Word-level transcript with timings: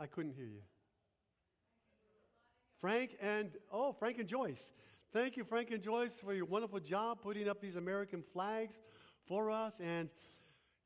I 0.00 0.06
couldn't 0.06 0.32
hear 0.32 0.46
you. 0.46 0.62
Frank 2.80 3.16
and, 3.20 3.50
oh, 3.70 3.92
Frank 3.92 4.18
and 4.18 4.26
Joyce. 4.26 4.72
Thank 5.12 5.36
you, 5.36 5.44
Frank 5.44 5.70
and 5.70 5.82
Joyce, 5.82 6.14
for 6.24 6.32
your 6.32 6.46
wonderful 6.46 6.80
job 6.80 7.18
putting 7.20 7.48
up 7.48 7.60
these 7.60 7.76
American 7.76 8.24
flags 8.32 8.76
for 9.26 9.50
us. 9.50 9.74
And, 9.78 10.08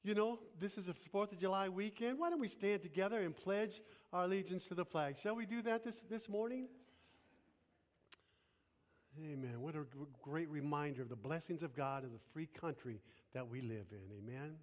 you 0.03 0.15
know, 0.15 0.41
this 0.59 0.77
is 0.77 0.89
a 0.89 0.95
4th 1.15 1.31
of 1.31 1.39
July 1.39 1.69
weekend. 1.69 2.19
Why 2.19 2.29
don't 2.31 2.41
we 2.41 2.49
stand 2.49 2.83
together 2.83 3.21
and 3.21 3.37
pledge 3.37 3.83
our 4.13 4.25
allegiance 4.25 4.67
to 4.67 4.75
the 4.75 4.85
flag? 4.85 5.17
Shall 5.23 5.37
we 5.37 5.47
do 5.47 5.63
that 5.63 5.85
this, 5.85 6.03
this 6.11 6.29
morning? 6.29 6.67
Amen. 9.17 9.61
What 9.61 9.77
a 9.77 9.85
great 10.23 10.51
reminder 10.51 11.03
of 11.03 11.09
the 11.09 11.15
blessings 11.17 11.63
of 11.63 11.77
God 11.77 12.03
and 12.03 12.13
the 12.13 12.21
free 12.33 12.49
country 12.61 13.01
that 13.33 13.49
we 13.49 13.61
live 13.61 13.87
in. 13.93 14.11
Amen. 14.19 14.57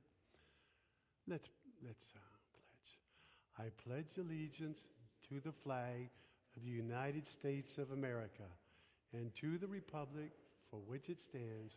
Let's, 1.26 1.48
let's 1.81 2.04
uh. 2.16 2.31
I 3.62 3.70
pledge 3.88 4.17
allegiance 4.17 4.80
to 5.30 5.40
the 5.40 5.52
flag 5.52 6.09
of 6.58 6.64
the 6.64 6.72
United 6.72 7.28
States 7.28 7.78
of 7.78 7.92
America 7.92 8.50
and 9.14 9.34
to 9.36 9.59
the 9.59 9.67
republic 9.67 10.31
for 10.72 10.78
which 10.88 11.09
it 11.09 11.20
stands, 11.20 11.76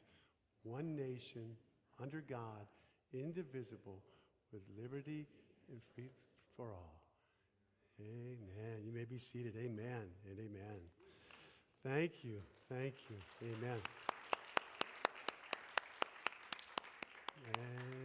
one 0.62 0.96
nation, 0.96 1.56
under 2.02 2.22
God, 2.22 2.66
indivisible, 3.12 4.00
with 4.50 4.62
liberty 4.80 5.26
and 5.70 5.80
freedom 5.94 6.14
for 6.56 6.72
all. 6.72 7.00
Amen. 8.00 8.82
You 8.84 8.92
may 8.92 9.04
be 9.04 9.18
seated. 9.18 9.54
Amen 9.58 10.08
and 10.30 10.38
amen. 10.38 10.80
Thank 11.84 12.24
you. 12.24 12.40
Thank 12.70 12.94
you. 13.10 13.16
Amen. 13.42 13.78
Amen. 17.56 18.03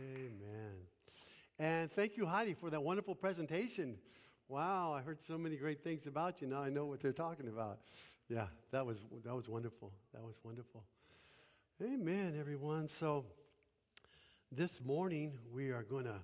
And 1.61 1.91
thank 1.91 2.15
you, 2.15 2.25
Heidi, 2.25 2.53
for 2.53 2.69
that 2.69 2.81
wonderful 2.81 3.13
presentation. 3.13 3.97
Wow, 4.47 4.93
I 4.93 5.01
heard 5.01 5.21
so 5.21 5.37
many 5.37 5.57
great 5.57 5.83
things 5.83 6.07
about 6.07 6.39
you. 6.39 6.47
Now 6.47 6.61
I 6.63 6.69
know 6.69 6.85
what 6.85 7.01
they're 7.01 7.11
talking 7.11 7.49
about. 7.49 7.79
Yeah, 8.29 8.45
that 8.71 8.85
was 8.85 8.99
that 9.25 9.35
was 9.35 9.49
wonderful. 9.49 9.91
That 10.13 10.23
was 10.23 10.35
wonderful. 10.41 10.85
Amen, 11.83 12.37
everyone. 12.39 12.87
So 12.87 13.25
this 14.53 14.79
morning 14.85 15.33
we 15.53 15.71
are 15.71 15.83
going 15.83 16.05
to 16.05 16.15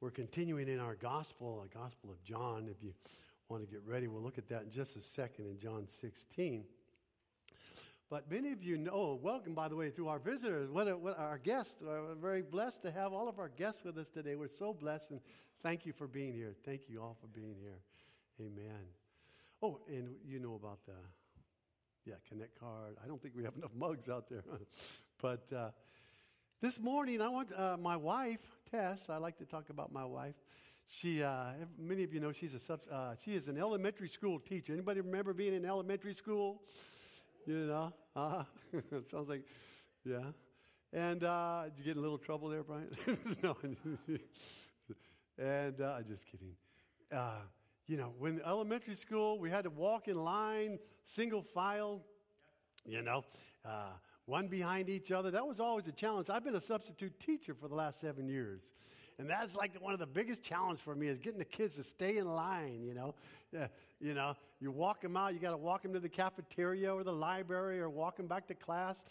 we're 0.00 0.10
continuing 0.10 0.66
in 0.66 0.80
our 0.80 0.96
gospel, 0.96 1.64
the 1.72 1.78
Gospel 1.78 2.10
of 2.10 2.20
John. 2.24 2.66
If 2.68 2.82
you 2.82 2.92
want 3.48 3.64
to 3.64 3.70
get 3.70 3.86
ready, 3.86 4.08
we'll 4.08 4.20
look 4.20 4.36
at 4.36 4.48
that 4.48 4.62
in 4.62 4.70
just 4.70 4.96
a 4.96 5.00
second 5.00 5.46
in 5.46 5.60
John 5.60 5.86
16. 6.00 6.64
But 8.12 8.30
many 8.30 8.52
of 8.52 8.62
you 8.62 8.76
know, 8.76 9.18
welcome, 9.22 9.54
by 9.54 9.68
the 9.68 9.74
way, 9.74 9.88
to 9.88 10.08
our 10.08 10.18
visitors, 10.18 10.68
what, 10.68 10.86
a, 10.86 10.94
what 10.94 11.18
our 11.18 11.38
guests. 11.38 11.76
We're 11.80 12.14
very 12.14 12.42
blessed 12.42 12.82
to 12.82 12.90
have 12.90 13.14
all 13.14 13.26
of 13.26 13.38
our 13.38 13.48
guests 13.48 13.84
with 13.84 13.96
us 13.96 14.10
today. 14.10 14.34
We're 14.34 14.48
so 14.48 14.74
blessed, 14.74 15.12
and 15.12 15.20
thank 15.62 15.86
you 15.86 15.94
for 15.94 16.06
being 16.06 16.34
here. 16.34 16.54
Thank 16.62 16.90
you 16.90 17.00
all 17.00 17.16
for 17.22 17.26
being 17.28 17.54
here. 17.58 17.78
Amen. 18.38 18.82
Oh, 19.62 19.78
and 19.88 20.10
you 20.28 20.40
know 20.40 20.56
about 20.56 20.80
the, 20.84 20.92
yeah, 22.04 22.16
Connect 22.28 22.60
card. 22.60 22.96
I 23.02 23.08
don't 23.08 23.22
think 23.22 23.34
we 23.34 23.44
have 23.44 23.54
enough 23.56 23.70
mugs 23.74 24.10
out 24.10 24.28
there. 24.28 24.44
but 25.22 25.50
uh, 25.50 25.70
this 26.60 26.78
morning, 26.78 27.22
I 27.22 27.30
want 27.30 27.48
uh, 27.56 27.78
my 27.80 27.96
wife, 27.96 28.40
Tess, 28.70 29.08
I 29.08 29.16
like 29.16 29.38
to 29.38 29.46
talk 29.46 29.70
about 29.70 29.90
my 29.90 30.04
wife. 30.04 30.34
She, 30.86 31.22
uh, 31.22 31.52
many 31.78 32.04
of 32.04 32.12
you 32.12 32.20
know 32.20 32.32
she's 32.32 32.52
a 32.52 32.60
sub, 32.60 32.80
uh, 32.92 33.14
she 33.24 33.36
is 33.36 33.48
an 33.48 33.56
elementary 33.56 34.10
school 34.10 34.38
teacher. 34.38 34.74
Anybody 34.74 35.00
remember 35.00 35.32
being 35.32 35.54
in 35.54 35.64
elementary 35.64 36.12
school? 36.12 36.60
You 37.46 37.66
know, 37.66 37.92
uh, 38.16 38.44
sounds 39.10 39.28
like, 39.28 39.44
yeah. 40.04 40.20
And 40.92 41.24
uh, 41.24 41.64
did 41.64 41.78
you 41.78 41.84
get 41.84 41.92
in 41.92 41.98
a 41.98 42.00
little 42.02 42.18
trouble 42.18 42.48
there, 42.48 42.62
Brian? 42.62 42.88
no. 43.42 43.56
and 45.38 45.80
uh, 45.80 46.02
just 46.02 46.26
kidding. 46.26 46.54
Uh, 47.10 47.40
you 47.88 47.96
know, 47.96 48.12
when 48.18 48.40
elementary 48.46 48.94
school, 48.94 49.38
we 49.38 49.50
had 49.50 49.64
to 49.64 49.70
walk 49.70 50.06
in 50.08 50.16
line, 50.16 50.78
single 51.04 51.42
file, 51.42 52.02
you 52.86 53.02
know, 53.02 53.24
uh, 53.64 53.90
one 54.26 54.46
behind 54.46 54.88
each 54.88 55.10
other. 55.10 55.30
That 55.30 55.46
was 55.46 55.58
always 55.58 55.88
a 55.88 55.92
challenge. 55.92 56.30
I've 56.30 56.44
been 56.44 56.54
a 56.54 56.60
substitute 56.60 57.18
teacher 57.18 57.54
for 57.54 57.68
the 57.68 57.74
last 57.74 58.00
seven 58.00 58.28
years. 58.28 58.70
And 59.18 59.28
that's 59.28 59.54
like 59.54 59.72
one 59.80 59.92
of 59.92 59.98
the 59.98 60.06
biggest 60.06 60.42
challenges 60.42 60.82
for 60.82 60.94
me 60.94 61.08
is 61.08 61.18
getting 61.18 61.38
the 61.38 61.44
kids 61.44 61.76
to 61.76 61.84
stay 61.84 62.18
in 62.18 62.26
line, 62.26 62.82
you 62.82 62.94
know. 62.94 63.14
Uh, 63.56 63.66
you 64.00 64.14
know, 64.14 64.34
you 64.60 64.70
walk 64.70 65.00
them 65.00 65.16
out, 65.16 65.34
you 65.34 65.40
got 65.40 65.50
to 65.50 65.56
walk 65.56 65.82
them 65.82 65.92
to 65.92 66.00
the 66.00 66.08
cafeteria 66.08 66.92
or 66.92 67.04
the 67.04 67.12
library 67.12 67.80
or 67.80 67.88
walk 67.88 68.16
them 68.16 68.26
back 68.26 68.46
to 68.48 68.54
class. 68.54 69.04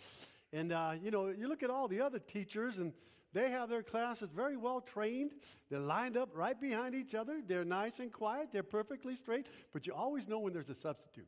And, 0.51 0.73
uh, 0.73 0.93
you 1.01 1.11
know, 1.11 1.29
you 1.29 1.47
look 1.47 1.63
at 1.63 1.69
all 1.69 1.87
the 1.87 2.01
other 2.01 2.19
teachers 2.19 2.79
and 2.79 2.91
they 3.33 3.49
have 3.49 3.69
their 3.69 3.83
classes 3.83 4.29
very 4.35 4.57
well 4.57 4.81
trained. 4.81 5.31
They're 5.69 5.79
lined 5.79 6.17
up 6.17 6.29
right 6.33 6.59
behind 6.59 6.95
each 6.95 7.15
other. 7.15 7.41
They're 7.47 7.63
nice 7.63 7.99
and 7.99 8.11
quiet. 8.11 8.49
They're 8.51 8.63
perfectly 8.63 9.15
straight. 9.15 9.45
But 9.71 9.87
you 9.87 9.93
always 9.93 10.27
know 10.27 10.39
when 10.39 10.51
there's 10.51 10.69
a 10.69 10.75
substitute. 10.75 11.27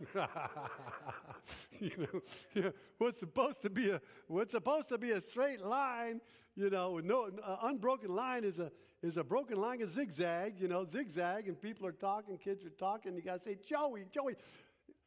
you 1.80 2.08
know, 2.54 2.72
what's 2.98 3.20
supposed 3.20 3.62
to 3.62 3.70
be 3.70 3.90
a 3.90 4.00
what's 4.26 4.52
supposed 4.52 4.88
to 4.88 4.98
be 4.98 5.12
a 5.12 5.20
straight 5.20 5.60
line, 5.60 6.20
you 6.54 6.70
know, 6.70 6.98
no 6.98 7.30
uh, 7.42 7.56
unbroken 7.62 8.14
line 8.14 8.44
is 8.44 8.58
a 8.58 8.70
is 9.02 9.16
a 9.16 9.24
broken 9.24 9.60
line, 9.60 9.80
a 9.82 9.86
zigzag, 9.86 10.60
you 10.60 10.68
know, 10.68 10.84
zigzag, 10.84 11.48
and 11.48 11.60
people 11.60 11.86
are 11.86 11.92
talking, 11.92 12.36
kids 12.36 12.64
are 12.64 12.70
talking. 12.70 13.14
You 13.14 13.22
got 13.22 13.42
to 13.42 13.44
say, 13.44 13.58
Joey, 13.68 14.04
Joey, 14.12 14.34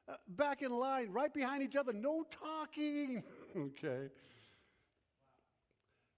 uh, 0.08 0.14
back 0.30 0.62
in 0.62 0.72
line, 0.72 1.12
right 1.12 1.34
behind 1.34 1.62
each 1.62 1.76
other, 1.76 1.92
no 1.94 2.26
talking. 2.32 3.24
okay. 3.58 4.10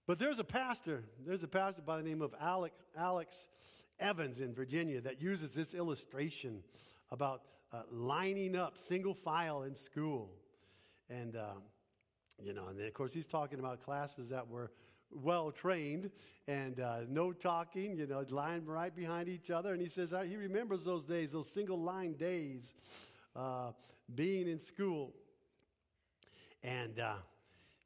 But 0.06 0.18
there's 0.18 0.38
a 0.38 0.44
pastor, 0.44 1.02
there's 1.26 1.42
a 1.42 1.48
pastor 1.48 1.82
by 1.82 1.96
the 1.96 2.02
name 2.02 2.22
of 2.22 2.34
Alex, 2.40 2.76
Alex 2.96 3.48
Evans 3.98 4.38
in 4.38 4.54
Virginia 4.54 5.00
that 5.00 5.20
uses 5.20 5.50
this 5.50 5.74
illustration 5.74 6.62
about 7.10 7.42
uh, 7.72 7.82
lining 7.90 8.56
up 8.56 8.78
single 8.78 9.14
file 9.14 9.62
in 9.62 9.74
school. 9.74 10.30
And, 11.10 11.36
um, 11.36 11.62
you 12.42 12.52
know, 12.52 12.68
and 12.68 12.78
then 12.78 12.86
of 12.86 12.94
course 12.94 13.12
he's 13.12 13.26
talking 13.26 13.58
about 13.58 13.84
classes 13.84 14.28
that 14.30 14.48
were 14.48 14.70
well 15.10 15.50
trained 15.50 16.10
and 16.48 16.80
uh, 16.80 17.00
no 17.08 17.32
talking, 17.32 17.96
you 17.96 18.06
know, 18.06 18.24
lying 18.30 18.64
right 18.66 18.94
behind 18.94 19.28
each 19.28 19.50
other. 19.50 19.72
And 19.72 19.80
he 19.80 19.88
says 19.88 20.12
uh, 20.12 20.22
he 20.22 20.36
remembers 20.36 20.84
those 20.84 21.04
days, 21.04 21.30
those 21.30 21.50
single 21.50 21.78
line 21.78 22.14
days, 22.14 22.74
uh, 23.36 23.72
being 24.14 24.48
in 24.48 24.60
school. 24.60 25.12
And, 26.62 26.98
uh, 26.98 27.14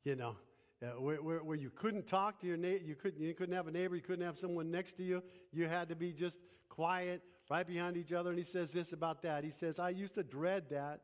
you 0.05 0.17
know, 0.17 0.37
uh, 0.83 1.01
where, 1.01 1.17
where, 1.17 1.39
where, 1.43 1.57
you 1.57 1.71
couldn't 1.71 2.07
talk 2.07 2.41
to 2.41 2.47
your 2.47 2.57
neighbor, 2.57 2.85
you 2.85 2.95
couldn't, 2.95 3.21
you 3.21 3.35
couldn't 3.35 3.55
have 3.55 3.67
a 3.67 3.71
neighbor, 3.73 3.97
you 3.97 4.03
couldn't 4.03 4.25
have 4.25 4.39
someone 4.39 4.71
next 4.71 4.97
to 4.97 5.03
you. 5.03 5.23
You 5.53 5.67
had 5.67 5.89
to 5.89 5.97
be 5.97 6.13
just 6.13 6.39
quiet, 6.69 7.21
right 7.49 7.67
behind 7.67 7.97
each 7.97 8.13
other. 8.13 8.31
And 8.31 8.39
he 8.39 8.45
says 8.45 8.73
this 8.73 8.93
about 8.93 9.23
that. 9.23 9.45
He 9.45 9.51
says, 9.51 9.79
I 9.79 9.91
used 9.91 10.15
to 10.15 10.23
dread 10.23 10.65
that. 10.71 11.01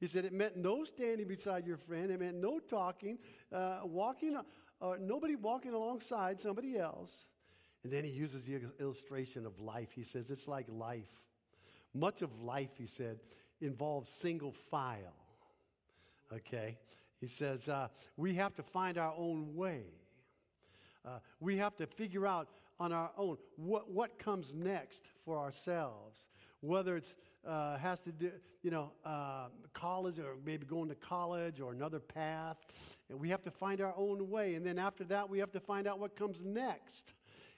He 0.00 0.06
said 0.06 0.24
it 0.24 0.32
meant 0.32 0.56
no 0.56 0.84
standing 0.84 1.26
beside 1.26 1.66
your 1.66 1.76
friend. 1.76 2.10
It 2.10 2.20
meant 2.20 2.36
no 2.36 2.60
talking, 2.60 3.18
uh, 3.52 3.80
walking, 3.82 4.36
uh, 4.80 4.94
nobody 5.00 5.34
walking 5.34 5.74
alongside 5.74 6.40
somebody 6.40 6.78
else. 6.78 7.26
And 7.82 7.92
then 7.92 8.04
he 8.04 8.10
uses 8.10 8.44
the 8.44 8.60
illustration 8.80 9.44
of 9.46 9.58
life. 9.60 9.88
He 9.92 10.04
says 10.04 10.30
it's 10.30 10.46
like 10.46 10.66
life. 10.68 11.10
Much 11.94 12.22
of 12.22 12.42
life, 12.42 12.70
he 12.76 12.86
said, 12.86 13.18
involves 13.60 14.10
single 14.10 14.52
file. 14.52 15.16
Okay? 16.32 16.78
He 17.20 17.26
says 17.26 17.68
uh, 17.68 17.88
we 18.16 18.34
have 18.34 18.54
to 18.56 18.62
find 18.62 18.98
our 18.98 19.14
own 19.16 19.56
way. 19.56 19.82
Uh, 21.04 21.18
we 21.40 21.56
have 21.56 21.76
to 21.76 21.86
figure 21.86 22.26
out 22.26 22.48
on 22.80 22.92
our 22.92 23.10
own 23.16 23.36
what, 23.56 23.90
what 23.90 24.18
comes 24.18 24.52
next 24.54 25.04
for 25.24 25.38
ourselves, 25.38 26.26
whether 26.60 26.96
it's 26.96 27.16
uh, 27.46 27.76
has 27.78 28.00
to 28.02 28.12
do, 28.12 28.30
you 28.62 28.70
know, 28.70 28.92
uh, 29.04 29.46
college 29.72 30.18
or 30.18 30.36
maybe 30.44 30.66
going 30.66 30.88
to 30.88 30.94
college 30.94 31.60
or 31.60 31.72
another 31.72 32.00
path. 32.00 32.56
And 33.08 33.18
we 33.18 33.28
have 33.30 33.42
to 33.44 33.50
find 33.50 33.80
our 33.80 33.94
own 33.96 34.28
way. 34.30 34.54
And 34.54 34.64
then 34.64 34.78
after 34.78 35.04
that, 35.04 35.28
we 35.28 35.38
have 35.38 35.52
to 35.52 35.60
find 35.60 35.86
out 35.86 35.98
what 35.98 36.16
comes 36.16 36.40
next. 36.44 37.14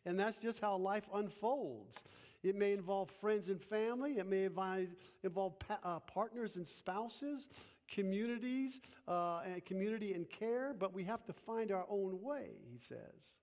And 0.07 0.19
that's 0.19 0.39
just 0.39 0.61
how 0.61 0.77
life 0.77 1.05
unfolds. 1.13 1.99
It 2.43 2.57
may 2.57 2.73
involve 2.73 3.11
friends 3.21 3.49
and 3.49 3.63
family. 3.63 4.19
It 4.19 4.27
may 4.27 4.45
involve 4.45 5.59
pa- 5.59 5.79
uh, 5.85 6.01
partners 6.01 6.57
and 6.57 6.67
spouses, 6.67 7.49
communities, 7.89 8.81
uh, 9.07 9.41
and 9.45 9.65
community 9.65 10.15
and 10.15 10.29
care. 10.29 10.75
But 10.79 10.95
we 10.95 11.05
have 11.05 11.25
to 11.27 11.33
find 11.33 11.71
our 11.71 11.85
own 11.91 12.23
way, 12.23 12.53
he 12.71 12.79
says. 12.79 13.37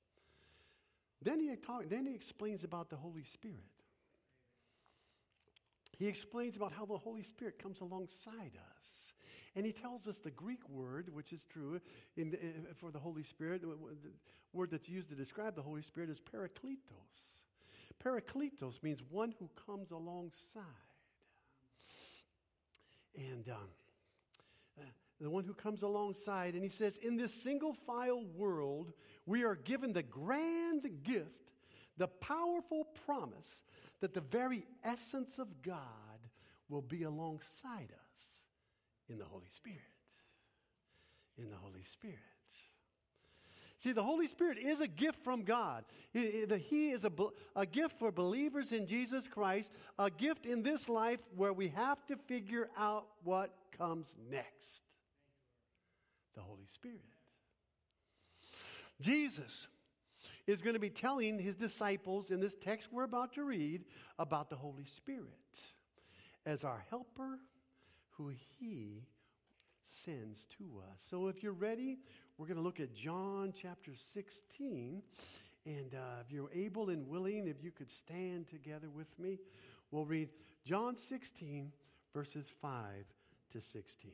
Then 1.21 1.39
he, 1.39 1.55
talk, 1.55 1.89
then 1.89 2.05
he 2.05 2.13
explains 2.13 2.63
about 2.63 2.89
the 2.89 2.95
Holy 2.95 3.23
Spirit. 3.23 3.57
He 5.97 6.07
explains 6.07 6.55
about 6.55 6.73
how 6.73 6.85
the 6.85 6.97
Holy 6.97 7.23
Spirit 7.23 7.57
comes 7.57 7.81
alongside 7.81 8.51
us 8.55 8.87
And 9.57 9.65
he 9.65 9.71
tells 9.71 10.07
us 10.07 10.19
the 10.19 10.29
Greek 10.29 10.59
word, 10.69 11.09
which 11.11 11.33
is 11.33 11.43
true 11.43 11.81
in 12.15 12.29
the, 12.29 12.37
for 12.75 12.91
the 12.91 12.99
Holy 12.99 13.23
Spirit, 13.23 13.63
the 13.63 13.75
word 14.53 14.69
that's 14.69 14.87
used 14.87 15.09
to 15.09 15.15
describe 15.15 15.55
the 15.55 15.63
Holy 15.63 15.81
Spirit 15.81 16.11
is 16.11 16.19
parakletos. 16.19 17.41
Parakletos 18.03 18.83
means 18.83 19.01
one 19.09 19.33
who 19.39 19.49
comes 19.65 19.89
alongside. 19.89 20.61
And 23.15 23.49
um, 23.49 23.69
the 25.25 25.29
one 25.29 25.43
who 25.43 25.53
comes 25.53 25.81
alongside, 25.81 26.53
and 26.53 26.63
he 26.63 26.69
says, 26.69 26.97
In 26.97 27.17
this 27.17 27.33
single 27.33 27.73
file 27.73 28.23
world, 28.35 28.93
we 29.25 29.43
are 29.43 29.55
given 29.55 29.93
the 29.93 30.03
grand 30.03 30.87
gift, 31.03 31.51
the 31.97 32.07
powerful 32.07 32.85
promise 33.05 33.63
that 33.99 34.13
the 34.13 34.21
very 34.21 34.63
essence 34.83 35.39
of 35.39 35.61
God 35.63 35.75
will 36.69 36.81
be 36.81 37.03
alongside 37.03 37.91
us 37.91 38.41
in 39.09 39.17
the 39.17 39.25
Holy 39.25 39.49
Spirit. 39.55 39.79
In 41.37 41.49
the 41.49 41.55
Holy 41.55 41.83
Spirit. 41.83 42.19
See, 43.79 43.91
the 43.91 44.03
Holy 44.03 44.25
Spirit 44.25 44.57
is 44.57 44.81
a 44.81 44.87
gift 44.87 45.23
from 45.23 45.43
God. 45.43 45.85
He 46.11 46.89
is 46.89 47.03
a, 47.03 47.11
a 47.55 47.65
gift 47.65 47.99
for 47.99 48.11
believers 48.11 48.71
in 48.71 48.87
Jesus 48.87 49.27
Christ, 49.27 49.71
a 49.99 50.09
gift 50.09 50.47
in 50.47 50.63
this 50.63 50.89
life 50.89 51.19
where 51.35 51.53
we 51.53 51.69
have 51.69 52.03
to 52.07 52.15
figure 52.15 52.69
out 52.75 53.05
what 53.23 53.53
comes 53.77 54.15
next. 54.31 54.86
The 56.37 56.43
Holy 56.43 56.67
Spirit. 56.71 57.01
Jesus 59.01 59.67
is 60.45 60.61
going 60.61 60.75
to 60.75 60.79
be 60.79 60.89
telling 60.89 61.39
his 61.39 61.55
disciples 61.55 62.31
in 62.31 62.39
this 62.39 62.55
text 62.55 62.89
we're 62.91 63.03
about 63.03 63.33
to 63.33 63.43
read 63.43 63.83
about 64.19 64.49
the 64.49 64.55
Holy 64.55 64.85
Spirit 64.85 65.27
as 66.45 66.63
our 66.63 66.85
helper 66.89 67.39
who 68.11 68.31
he 68.59 69.03
sends 69.85 70.45
to 70.57 70.81
us. 70.91 71.03
So 71.09 71.27
if 71.27 71.41
you're 71.41 71.53
ready, 71.53 71.97
we're 72.37 72.47
going 72.47 72.57
to 72.57 72.63
look 72.63 72.79
at 72.79 72.93
John 72.93 73.53
chapter 73.59 73.91
16. 74.13 75.01
And 75.65 75.95
uh, 75.95 76.21
if 76.25 76.31
you're 76.31 76.51
able 76.53 76.89
and 76.89 77.07
willing, 77.07 77.47
if 77.47 77.63
you 77.63 77.71
could 77.71 77.91
stand 77.91 78.47
together 78.47 78.89
with 78.89 79.07
me, 79.19 79.39
we'll 79.91 80.05
read 80.05 80.29
John 80.63 80.95
16, 80.95 81.71
verses 82.13 82.47
5 82.61 82.71
to 83.53 83.61
16. 83.61 84.11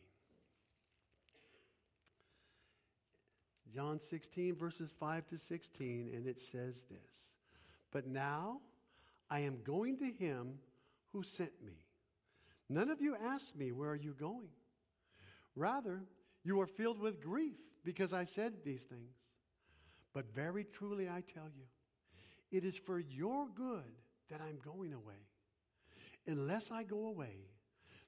John 3.71 3.99
16, 3.99 4.55
verses 4.55 4.91
5 4.99 5.27
to 5.27 5.37
16, 5.37 6.11
and 6.13 6.27
it 6.27 6.39
says 6.39 6.85
this 6.89 7.31
But 7.91 8.07
now 8.07 8.59
I 9.29 9.41
am 9.41 9.59
going 9.63 9.97
to 9.97 10.05
him 10.05 10.59
who 11.11 11.23
sent 11.23 11.51
me. 11.65 11.85
None 12.69 12.89
of 12.89 13.01
you 13.01 13.15
asked 13.15 13.55
me, 13.55 13.71
Where 13.71 13.89
are 13.89 13.95
you 13.95 14.13
going? 14.13 14.49
Rather, 15.55 16.03
you 16.43 16.59
are 16.61 16.67
filled 16.67 16.99
with 16.99 17.21
grief 17.21 17.57
because 17.83 18.13
I 18.13 18.23
said 18.23 18.53
these 18.63 18.83
things. 18.83 19.15
But 20.13 20.33
very 20.33 20.63
truly 20.63 21.09
I 21.09 21.21
tell 21.21 21.49
you, 21.55 21.65
it 22.51 22.65
is 22.65 22.77
for 22.77 22.99
your 22.99 23.47
good 23.55 23.91
that 24.29 24.41
I'm 24.41 24.59
going 24.63 24.93
away. 24.93 25.27
Unless 26.27 26.71
I 26.71 26.83
go 26.83 27.07
away, 27.07 27.47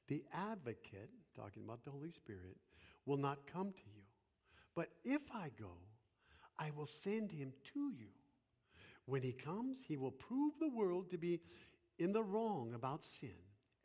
the 0.07 0.23
advocate, 0.33 1.09
talking 1.35 1.63
about 1.63 1.83
the 1.83 1.91
Holy 1.91 2.11
Spirit, 2.11 2.57
will 3.05 3.17
not 3.17 3.39
come 3.51 3.71
to 3.71 3.83
you. 3.95 4.04
But 4.75 4.89
if 5.04 5.22
I 5.33 5.51
go, 5.60 5.72
I 6.60 6.72
will 6.72 6.88
send 6.88 7.31
him 7.31 7.54
to 7.74 7.92
you. 7.98 8.10
When 9.06 9.22
he 9.22 9.31
comes, 9.31 9.83
he 9.88 9.98
will 9.98 10.12
prove 10.12 10.54
the 10.60 10.69
world 10.69 11.10
to 11.12 11.18
be 11.18 11.42
in 12.00 12.12
the 12.12 12.24
wrong 12.24 12.74
about 12.74 13.04
sin 13.04 13.30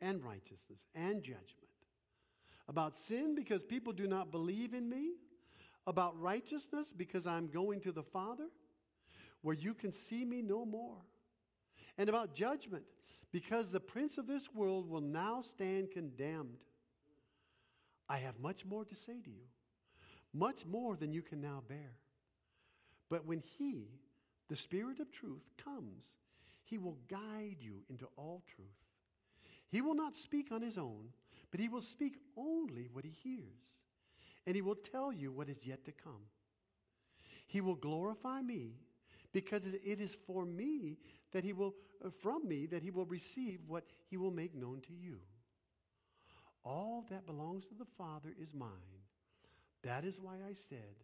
and 0.01 0.23
righteousness 0.23 0.85
and 0.95 1.21
judgment. 1.21 1.47
About 2.67 2.97
sin, 2.97 3.35
because 3.35 3.63
people 3.63 3.93
do 3.93 4.07
not 4.07 4.31
believe 4.31 4.73
in 4.73 4.89
me 4.89 5.13
about 5.87 6.19
righteousness 6.19 6.93
because 6.95 7.25
I'm 7.25 7.47
going 7.47 7.81
to 7.81 7.91
the 7.91 8.03
Father 8.03 8.47
where 9.41 9.55
you 9.55 9.73
can 9.73 9.91
see 9.91 10.23
me 10.23 10.41
no 10.41 10.65
more, 10.65 10.97
and 11.97 12.09
about 12.09 12.35
judgment 12.35 12.83
because 13.31 13.71
the 13.71 13.79
prince 13.79 14.19
of 14.19 14.27
this 14.27 14.53
world 14.53 14.87
will 14.87 15.01
now 15.01 15.41
stand 15.41 15.89
condemned. 15.91 16.57
I 18.07 18.17
have 18.17 18.39
much 18.39 18.65
more 18.65 18.85
to 18.85 18.95
say 18.95 19.19
to 19.23 19.29
you, 19.29 19.47
much 20.33 20.65
more 20.65 20.95
than 20.95 21.11
you 21.11 21.21
can 21.21 21.41
now 21.41 21.61
bear. 21.67 21.93
But 23.09 23.25
when 23.25 23.41
He, 23.57 23.87
the 24.49 24.55
Spirit 24.55 24.99
of 24.99 25.11
truth, 25.11 25.43
comes, 25.63 26.03
He 26.63 26.77
will 26.77 26.97
guide 27.09 27.57
you 27.59 27.83
into 27.89 28.07
all 28.17 28.43
truth. 28.55 28.67
He 29.69 29.81
will 29.81 29.95
not 29.95 30.15
speak 30.15 30.51
on 30.51 30.61
His 30.61 30.77
own, 30.77 31.09
but 31.51 31.59
He 31.59 31.69
will 31.69 31.81
speak 31.81 32.17
only 32.37 32.89
what 32.91 33.05
He 33.05 33.11
hears 33.23 33.85
and 34.45 34.55
he 34.55 34.61
will 34.61 34.75
tell 34.75 35.13
you 35.13 35.31
what 35.31 35.49
is 35.49 35.65
yet 35.65 35.85
to 35.85 35.91
come. 35.91 36.25
He 37.47 37.61
will 37.61 37.75
glorify 37.75 38.41
me 38.41 38.73
because 39.33 39.61
it 39.65 40.01
is 40.01 40.15
for 40.25 40.45
me 40.45 40.97
that 41.31 41.43
he 41.43 41.53
will, 41.53 41.73
uh, 42.03 42.09
from 42.21 42.47
me, 42.47 42.65
that 42.67 42.83
he 42.83 42.91
will 42.91 43.05
receive 43.05 43.59
what 43.67 43.85
he 44.09 44.17
will 44.17 44.31
make 44.31 44.55
known 44.55 44.81
to 44.87 44.93
you. 44.93 45.19
All 46.63 47.05
that 47.09 47.25
belongs 47.25 47.65
to 47.65 47.75
the 47.75 47.87
Father 47.97 48.33
is 48.39 48.53
mine. 48.53 48.69
That 49.83 50.05
is 50.05 50.19
why 50.19 50.35
I 50.47 50.53
said, 50.69 50.95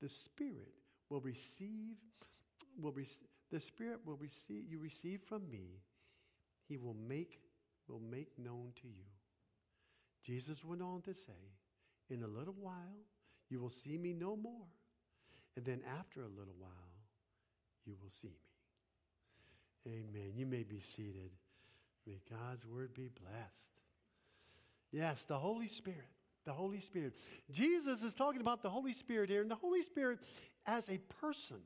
the 0.00 0.08
Spirit 0.08 0.72
will 1.08 1.20
receive, 1.20 1.96
will 2.80 2.92
re- 2.92 3.06
the 3.50 3.60
Spirit 3.60 4.00
will 4.04 4.16
receive, 4.16 4.64
you 4.68 4.78
receive 4.78 5.20
from 5.26 5.50
me, 5.50 5.80
he 6.68 6.76
will 6.76 6.96
make, 7.08 7.40
will 7.88 8.00
make 8.00 8.38
known 8.38 8.72
to 8.82 8.88
you. 8.88 9.04
Jesus 10.24 10.64
went 10.64 10.82
on 10.82 11.02
to 11.02 11.14
say, 11.14 11.32
in 12.08 12.22
a 12.22 12.28
little 12.28 12.54
while, 12.58 13.04
you 13.48 13.60
will 13.60 13.70
see 13.70 13.98
me 13.98 14.12
no 14.12 14.36
more. 14.36 14.66
And 15.56 15.64
then 15.64 15.80
after 15.98 16.20
a 16.20 16.28
little 16.28 16.54
while, 16.58 16.70
you 17.84 17.96
will 18.00 18.10
see 18.10 18.28
me. 18.28 19.92
Amen. 19.92 20.32
You 20.36 20.46
may 20.46 20.62
be 20.62 20.80
seated. 20.80 21.30
May 22.06 22.20
God's 22.30 22.66
word 22.66 22.94
be 22.94 23.08
blessed. 23.08 23.70
Yes, 24.92 25.24
the 25.26 25.38
Holy 25.38 25.68
Spirit. 25.68 25.98
The 26.44 26.52
Holy 26.52 26.80
Spirit. 26.80 27.14
Jesus 27.50 28.02
is 28.02 28.14
talking 28.14 28.40
about 28.40 28.62
the 28.62 28.70
Holy 28.70 28.92
Spirit 28.92 29.28
here, 29.28 29.42
and 29.42 29.50
the 29.50 29.56
Holy 29.56 29.82
Spirit 29.82 30.18
as 30.66 30.88
a 30.88 30.98
person. 31.20 31.58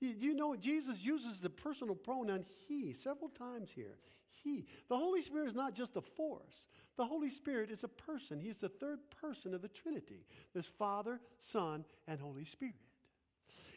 You, 0.00 0.14
you 0.18 0.34
know, 0.34 0.56
Jesus 0.56 0.98
uses 1.00 1.40
the 1.40 1.50
personal 1.50 1.94
pronoun 1.94 2.44
he 2.68 2.92
several 2.92 3.30
times 3.30 3.70
here. 3.74 3.96
He. 4.42 4.66
The 4.88 4.96
Holy 4.96 5.22
Spirit 5.22 5.48
is 5.48 5.54
not 5.54 5.74
just 5.74 5.96
a 5.96 6.00
force. 6.00 6.68
The 6.96 7.06
Holy 7.06 7.30
Spirit 7.30 7.70
is 7.70 7.82
a 7.82 7.88
person. 7.88 8.38
He's 8.38 8.56
the 8.56 8.68
third 8.68 8.98
person 9.20 9.54
of 9.54 9.62
the 9.62 9.68
Trinity. 9.68 10.26
There's 10.52 10.66
Father, 10.66 11.20
Son, 11.38 11.84
and 12.06 12.20
Holy 12.20 12.44
Spirit. 12.44 12.74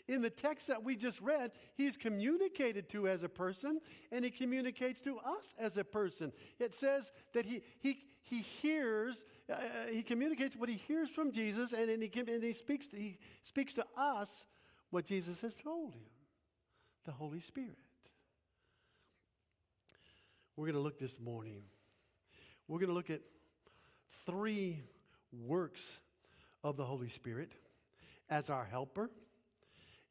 In 0.07 0.21
the 0.21 0.29
text 0.29 0.67
that 0.67 0.83
we 0.83 0.95
just 0.95 1.19
read, 1.21 1.51
he's 1.75 1.97
communicated 1.97 2.89
to 2.89 3.07
as 3.07 3.23
a 3.23 3.29
person, 3.29 3.81
and 4.11 4.23
he 4.23 4.31
communicates 4.31 5.01
to 5.01 5.17
us 5.19 5.53
as 5.59 5.77
a 5.77 5.83
person. 5.83 6.31
It 6.59 6.73
says 6.73 7.11
that 7.33 7.45
he, 7.45 7.61
he, 7.79 8.05
he 8.21 8.39
hears, 8.39 9.25
uh, 9.49 9.53
uh 9.53 9.57
he 9.91 10.03
communicates 10.03 10.55
what 10.55 10.69
he 10.69 10.75
hears 10.75 11.09
from 11.09 11.31
Jesus, 11.31 11.73
and, 11.73 11.89
and, 11.89 12.01
he, 12.01 12.11
and 12.19 12.43
he, 12.43 12.53
speaks 12.53 12.87
to, 12.87 12.97
he 12.97 13.19
speaks 13.43 13.73
to 13.73 13.85
us 13.97 14.45
what 14.91 15.05
Jesus 15.05 15.41
has 15.41 15.55
told 15.55 15.93
him 15.93 16.05
the 17.05 17.11
Holy 17.11 17.39
Spirit. 17.39 17.77
We're 20.55 20.65
going 20.65 20.75
to 20.75 20.81
look 20.81 20.99
this 20.99 21.19
morning 21.19 21.63
we're 22.67 22.79
going 22.79 22.89
to 22.89 22.95
look 22.95 23.09
at 23.09 23.21
three 24.25 24.81
works 25.31 25.99
of 26.63 26.75
the 26.75 26.83
Holy 26.83 27.09
Spirit 27.09 27.51
as 28.29 28.49
our 28.49 28.65
helper. 28.65 29.09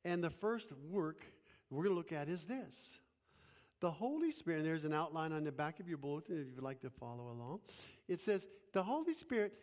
And 0.07 0.23
the 0.23 0.31
first 0.31 0.69
work 0.89 1.25
we're 1.69 1.83
going 1.83 1.95
to 1.95 1.99
look 1.99 2.13
at 2.13 2.29
is 2.29 2.47
this 2.47 3.01
the 3.81 3.91
Holy 3.91 4.31
Spirit, 4.31 4.59
and 4.59 4.67
there's 4.67 4.85
an 4.85 4.95
outline 4.95 5.33
on 5.33 5.43
the 5.43 5.53
back 5.53 5.81
of 5.81 5.89
your 5.89 5.99
bulletin 5.99 6.41
if 6.41 6.47
you'd 6.55 6.63
like 6.63 6.81
to 6.83 6.91
follow 6.91 7.33
along. 7.33 7.61
It 8.09 8.21
says, 8.21 8.47
The 8.73 8.85
Holy 8.85 9.13
Spirit 9.13 9.59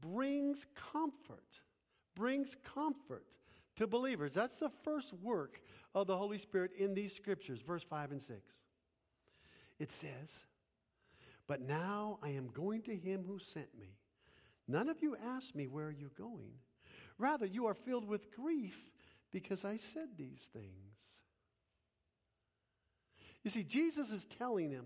brings 0.00 0.66
comfort, 0.92 1.60
brings 2.14 2.54
comfort 2.62 3.26
to 3.76 3.86
believers. 3.86 4.34
That's 4.34 4.58
the 4.58 4.70
first 4.84 5.14
work 5.14 5.60
of 5.94 6.06
the 6.06 6.16
Holy 6.16 6.38
Spirit 6.38 6.72
in 6.78 6.92
these 6.92 7.16
scriptures, 7.16 7.60
verse 7.66 7.82
5 7.82 8.12
and 8.12 8.22
6. 8.22 8.38
It 9.78 9.90
says, 9.90 10.44
but 11.46 11.62
now 11.62 12.18
I 12.22 12.28
am 12.28 12.50
going 12.52 12.82
to 12.82 12.94
him 12.94 13.24
who 13.26 13.38
sent 13.38 13.68
me. 13.80 13.96
None 14.68 14.90
of 14.90 15.02
you 15.02 15.16
asked 15.16 15.56
me, 15.56 15.66
Where 15.66 15.86
are 15.86 15.90
you 15.90 16.10
going? 16.16 16.52
Rather, 17.16 17.46
you 17.46 17.66
are 17.66 17.74
filled 17.74 18.06
with 18.06 18.30
grief 18.30 18.78
because 19.30 19.64
I 19.64 19.76
said 19.76 20.08
these 20.16 20.48
things. 20.52 20.64
You 23.44 23.50
see, 23.50 23.62
Jesus 23.62 24.10
is 24.10 24.26
telling 24.38 24.70
him, 24.70 24.84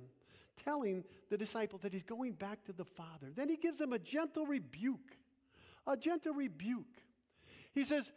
telling 0.65 1.05
the 1.31 1.39
disciple 1.39 1.79
that 1.83 1.93
he's 1.93 2.03
going 2.03 2.33
back 2.33 2.65
to 2.65 2.73
the 2.73 2.85
Father. 2.85 3.33
Then 3.35 3.49
he 3.49 3.57
gives 3.57 3.79
them 3.79 3.93
a 3.93 3.99
gentle 3.99 4.47
rebuke. 4.47 5.17
A 5.87 5.97
gentle 5.97 6.35
rebuke. 6.35 7.03
He 7.75 7.85
says, 7.85 8.13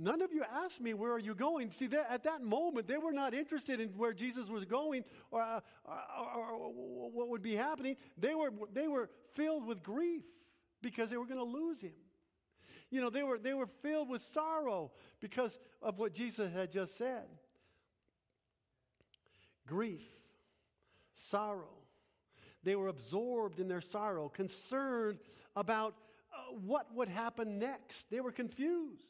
None 0.00 0.22
of 0.22 0.32
you 0.32 0.44
asked 0.64 0.80
me, 0.80 0.94
Where 0.94 1.12
are 1.12 1.18
you 1.18 1.34
going? 1.34 1.72
See, 1.72 1.88
at 2.08 2.22
that 2.22 2.42
moment, 2.42 2.86
they 2.86 2.98
were 2.98 3.12
not 3.12 3.34
interested 3.34 3.80
in 3.80 3.88
where 3.96 4.12
Jesus 4.12 4.48
was 4.48 4.64
going 4.64 5.02
or, 5.32 5.42
uh, 5.42 5.60
or, 5.84 6.36
or, 6.36 6.52
or 6.52 7.10
what 7.10 7.28
would 7.28 7.42
be 7.42 7.56
happening. 7.56 7.96
They 8.16 8.34
were, 8.34 8.52
they 8.72 8.86
were 8.86 9.10
filled 9.34 9.66
with 9.66 9.82
grief 9.82 10.22
because 10.82 11.10
they 11.10 11.16
were 11.16 11.26
going 11.26 11.38
to 11.38 11.44
lose 11.44 11.80
him. 11.80 11.90
You 12.90 13.00
know, 13.00 13.10
they 13.10 13.22
were, 13.22 13.38
they 13.38 13.54
were 13.54 13.68
filled 13.82 14.08
with 14.08 14.22
sorrow 14.22 14.92
because 15.20 15.58
of 15.82 15.98
what 15.98 16.14
Jesus 16.14 16.52
had 16.52 16.72
just 16.72 16.96
said. 16.96 17.24
Grief, 19.66 20.08
sorrow. 21.14 21.74
They 22.62 22.74
were 22.76 22.88
absorbed 22.88 23.60
in 23.60 23.68
their 23.68 23.80
sorrow, 23.80 24.28
concerned 24.28 25.18
about 25.54 25.94
uh, 26.32 26.54
what 26.64 26.86
would 26.94 27.08
happen 27.08 27.58
next. 27.58 28.10
They 28.10 28.20
were 28.20 28.32
confused. 28.32 29.02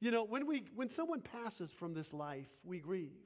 You 0.00 0.10
know, 0.10 0.24
when, 0.24 0.46
we, 0.46 0.64
when 0.74 0.90
someone 0.90 1.20
passes 1.20 1.70
from 1.70 1.94
this 1.94 2.12
life, 2.12 2.48
we 2.64 2.78
grieve. 2.78 3.16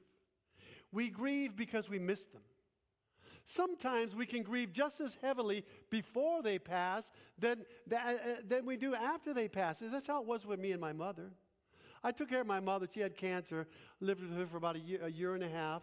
We 0.91 1.09
grieve 1.09 1.55
because 1.55 1.89
we 1.89 1.99
miss 1.99 2.25
them. 2.27 2.41
Sometimes 3.45 4.15
we 4.15 4.25
can 4.25 4.43
grieve 4.43 4.71
just 4.71 5.01
as 5.01 5.17
heavily 5.21 5.65
before 5.89 6.41
they 6.41 6.59
pass 6.59 7.11
than, 7.39 7.65
than, 7.87 7.99
uh, 7.99 8.61
we 8.63 8.77
do 8.77 8.93
after 8.95 9.33
they 9.33 9.47
pass. 9.47 9.77
That's 9.81 10.07
how 10.07 10.21
it 10.21 10.27
was 10.27 10.45
with 10.45 10.59
me 10.59 10.71
and 10.71 10.81
my 10.81 10.93
mother. 10.93 11.31
I 12.03 12.11
took 12.11 12.29
care 12.29 12.41
of 12.41 12.47
my 12.47 12.59
mother. 12.59 12.87
She 12.91 12.99
had 12.99 13.15
cancer, 13.15 13.67
lived 13.99 14.21
with 14.21 14.37
her 14.37 14.45
for 14.45 14.57
about 14.57 14.75
a 14.75 14.79
year, 14.79 14.99
a 15.03 15.11
year 15.11 15.35
and 15.35 15.43
a 15.43 15.49
half 15.49 15.81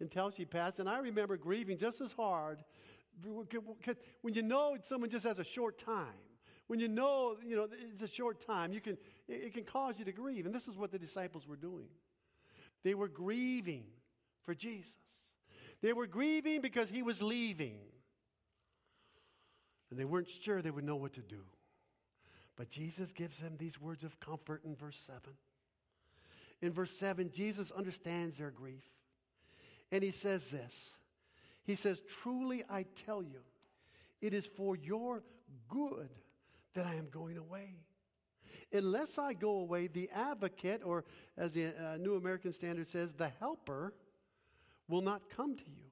until 0.00 0.30
she 0.30 0.44
passed. 0.44 0.78
And 0.78 0.88
I 0.88 0.98
remember 0.98 1.36
grieving 1.36 1.78
just 1.78 2.00
as 2.00 2.12
hard 2.12 2.64
when 4.22 4.34
you 4.34 4.42
know 4.42 4.76
someone 4.82 5.08
just 5.08 5.24
has 5.24 5.38
a 5.38 5.44
short 5.44 5.78
time 5.78 6.14
when 6.66 6.80
you 6.80 6.88
know, 6.88 7.36
you 7.44 7.56
know, 7.56 7.68
it's 7.92 8.02
a 8.02 8.08
short 8.08 8.44
time, 8.44 8.72
you 8.72 8.80
can, 8.80 8.96
it, 9.28 9.52
can 9.52 9.64
cause 9.64 9.96
you 9.98 10.04
to 10.04 10.12
grieve. 10.12 10.46
And 10.46 10.54
this 10.54 10.66
is 10.66 10.76
what 10.76 10.90
the 10.90 10.98
disciples 10.98 11.46
were 11.46 11.56
doing. 11.56 11.88
They 12.82 12.94
were 12.94 13.08
grieving 13.08 13.84
for 14.42 14.54
Jesus. 14.54 14.96
They 15.82 15.92
were 15.92 16.06
grieving 16.06 16.60
because 16.60 16.88
he 16.88 17.02
was 17.02 17.22
leaving. 17.22 17.78
And 19.90 19.98
they 19.98 20.04
weren't 20.04 20.28
sure 20.28 20.62
they 20.62 20.70
would 20.70 20.84
know 20.84 20.96
what 20.96 21.14
to 21.14 21.20
do. 21.20 21.42
But 22.56 22.70
Jesus 22.70 23.12
gives 23.12 23.38
them 23.38 23.54
these 23.58 23.80
words 23.80 24.04
of 24.04 24.18
comfort 24.20 24.62
in 24.64 24.76
verse 24.76 24.98
7. 25.06 25.20
In 26.62 26.72
verse 26.72 26.96
7, 26.96 27.30
Jesus 27.32 27.70
understands 27.72 28.38
their 28.38 28.50
grief. 28.50 28.84
And 29.92 30.02
he 30.02 30.10
says 30.10 30.50
this 30.50 30.94
He 31.64 31.74
says, 31.74 32.00
Truly 32.22 32.64
I 32.70 32.84
tell 33.06 33.22
you, 33.22 33.40
it 34.20 34.34
is 34.34 34.46
for 34.46 34.76
your 34.76 35.22
good 35.68 36.08
that 36.74 36.86
I 36.86 36.94
am 36.94 37.08
going 37.10 37.36
away. 37.36 37.76
Unless 38.72 39.18
I 39.18 39.34
go 39.34 39.58
away, 39.58 39.86
the 39.86 40.10
advocate, 40.12 40.82
or 40.84 41.04
as 41.36 41.52
the 41.52 41.66
uh, 41.66 41.96
New 41.98 42.16
American 42.16 42.52
Standard 42.52 42.88
says, 42.88 43.14
the 43.14 43.30
helper, 43.38 43.94
will 44.88 45.02
not 45.02 45.30
come 45.34 45.56
to 45.56 45.64
you. 45.64 45.90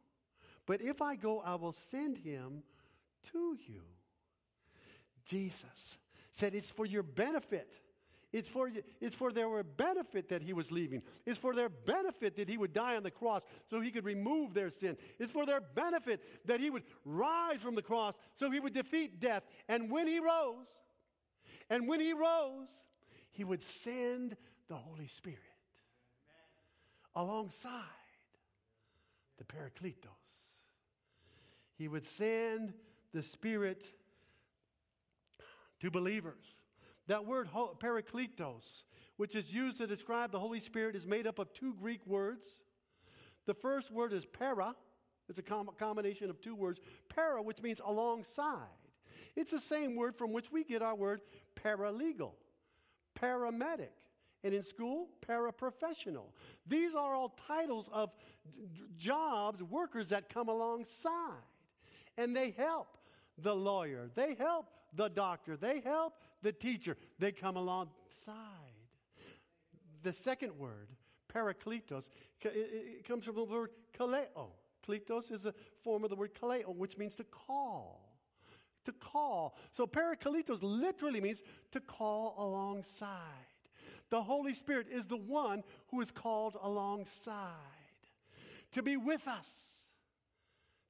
But 0.67 0.81
if 0.81 1.03
I 1.03 1.17
go, 1.17 1.41
I 1.41 1.55
will 1.57 1.73
send 1.73 2.19
him 2.19 2.63
to 3.33 3.57
you. 3.67 3.83
Jesus 5.25 5.99
said, 6.31 6.55
It's 6.55 6.71
for 6.71 6.87
your 6.87 7.03
benefit. 7.03 7.69
It's 8.33 8.49
for, 8.49 8.71
it's 9.03 9.15
for 9.15 9.31
their 9.31 9.63
benefit 9.63 10.31
that 10.31 10.41
he 10.41 10.55
was 10.55 10.73
leaving. 10.73 11.03
It's 11.27 11.39
for 11.39 11.55
their 11.55 11.69
benefit 11.69 12.35
that 12.37 12.49
he 12.49 12.57
would 12.57 12.73
die 12.73 12.97
on 12.97 13.03
the 13.03 13.11
cross 13.11 13.43
so 13.69 13.79
he 13.79 13.91
could 13.91 14.07
remove 14.07 14.55
their 14.55 14.71
sin. 14.71 14.97
It's 15.19 15.31
for 15.31 15.45
their 15.45 15.61
benefit 15.61 16.23
that 16.47 16.59
he 16.59 16.71
would 16.71 16.85
rise 17.05 17.61
from 17.61 17.75
the 17.75 17.83
cross 17.83 18.15
so 18.37 18.51
he 18.51 18.59
would 18.59 18.73
defeat 18.73 19.21
death. 19.21 19.43
And 19.69 19.91
when 19.91 20.07
he 20.07 20.19
rose, 20.19 20.67
and 21.69 21.87
when 21.87 22.01
he 22.01 22.15
rose, 22.15 22.71
he 23.33 23.45
would 23.45 23.63
send 23.63 24.37
the 24.69 24.77
Holy 24.77 25.09
Spirit 25.09 25.39
alongside 27.15 27.83
the 29.39 29.45
Parakletos. 29.45 30.23
He 31.77 31.89
would 31.89 32.07
send 32.07 32.75
the 33.13 33.23
Spirit 33.23 33.85
to 35.81 35.91
believers. 35.91 36.45
That 37.09 37.27
word 37.27 37.49
parakletos, 37.53 38.85
which 39.17 39.35
is 39.35 39.53
used 39.53 39.79
to 39.79 39.87
describe 39.87 40.31
the 40.31 40.39
Holy 40.39 40.61
Spirit, 40.61 40.95
is 40.95 41.07
made 41.07 41.27
up 41.27 41.39
of 41.39 41.53
two 41.53 41.75
Greek 41.75 42.07
words. 42.07 42.47
The 43.47 43.55
first 43.55 43.91
word 43.91 44.13
is 44.13 44.25
para, 44.25 44.75
it's 45.29 45.39
a 45.39 45.43
com- 45.43 45.71
combination 45.79 46.31
of 46.31 46.41
two 46.41 46.55
words. 46.55 46.81
Para, 47.09 47.43
which 47.43 47.61
means 47.61 47.81
alongside. 47.85 48.69
It's 49.35 49.51
the 49.51 49.61
same 49.61 49.97
word 49.97 50.17
from 50.17 50.33
which 50.33 50.53
we 50.53 50.63
get 50.63 50.83
our 50.83 50.95
word 50.95 51.21
paralegal, 51.57 52.33
paramedic, 53.21 53.89
and 54.45 54.55
in 54.55 54.65
school, 54.65 55.09
paraprofessional. 55.27 56.27
These 56.67 56.95
are 56.95 57.15
all 57.15 57.35
titles 57.47 57.89
of 57.93 58.11
jobs, 58.97 59.63
workers 59.63 60.09
that 60.09 60.29
come 60.29 60.49
alongside. 60.49 61.13
And 62.17 62.37
they 62.37 62.51
help 62.51 62.99
the 63.39 63.55
lawyer, 63.55 64.11
they 64.15 64.35
help 64.35 64.67
the 64.95 65.09
doctor, 65.09 65.57
they 65.57 65.81
help 65.81 66.15
the 66.43 66.53
teacher. 66.53 66.97
They 67.19 67.33
come 67.33 67.57
alongside. 67.57 68.37
The 70.03 70.13
second 70.13 70.59
word, 70.59 70.89
parakletos, 71.33 72.09
it 72.43 73.07
comes 73.07 73.25
from 73.25 73.37
the 73.37 73.45
word 73.45 73.71
kaleo. 73.99 74.51
Kletos 74.87 75.31
is 75.31 75.47
a 75.47 75.55
form 75.85 76.03
of 76.03 76.11
the 76.11 76.17
word 76.17 76.35
kaleo, 76.35 76.75
which 76.75 76.99
means 76.99 77.15
to 77.17 77.25
call. 77.25 78.09
To 78.85 78.93
call. 78.93 79.57
So 79.77 79.87
parakletos 79.87 80.59
literally 80.61 81.21
means 81.21 81.43
to 81.71 81.81
call 81.81 82.35
alongside. 82.37 83.47
The 84.13 84.23
Holy 84.23 84.53
Spirit 84.53 84.89
is 84.93 85.07
the 85.07 85.17
one 85.17 85.65
who 85.91 86.03
is 86.03 86.11
called 86.11 86.59
alongside. 86.63 87.47
To 88.73 88.83
be 88.83 88.99
with 88.99 89.27
us. 89.27 89.49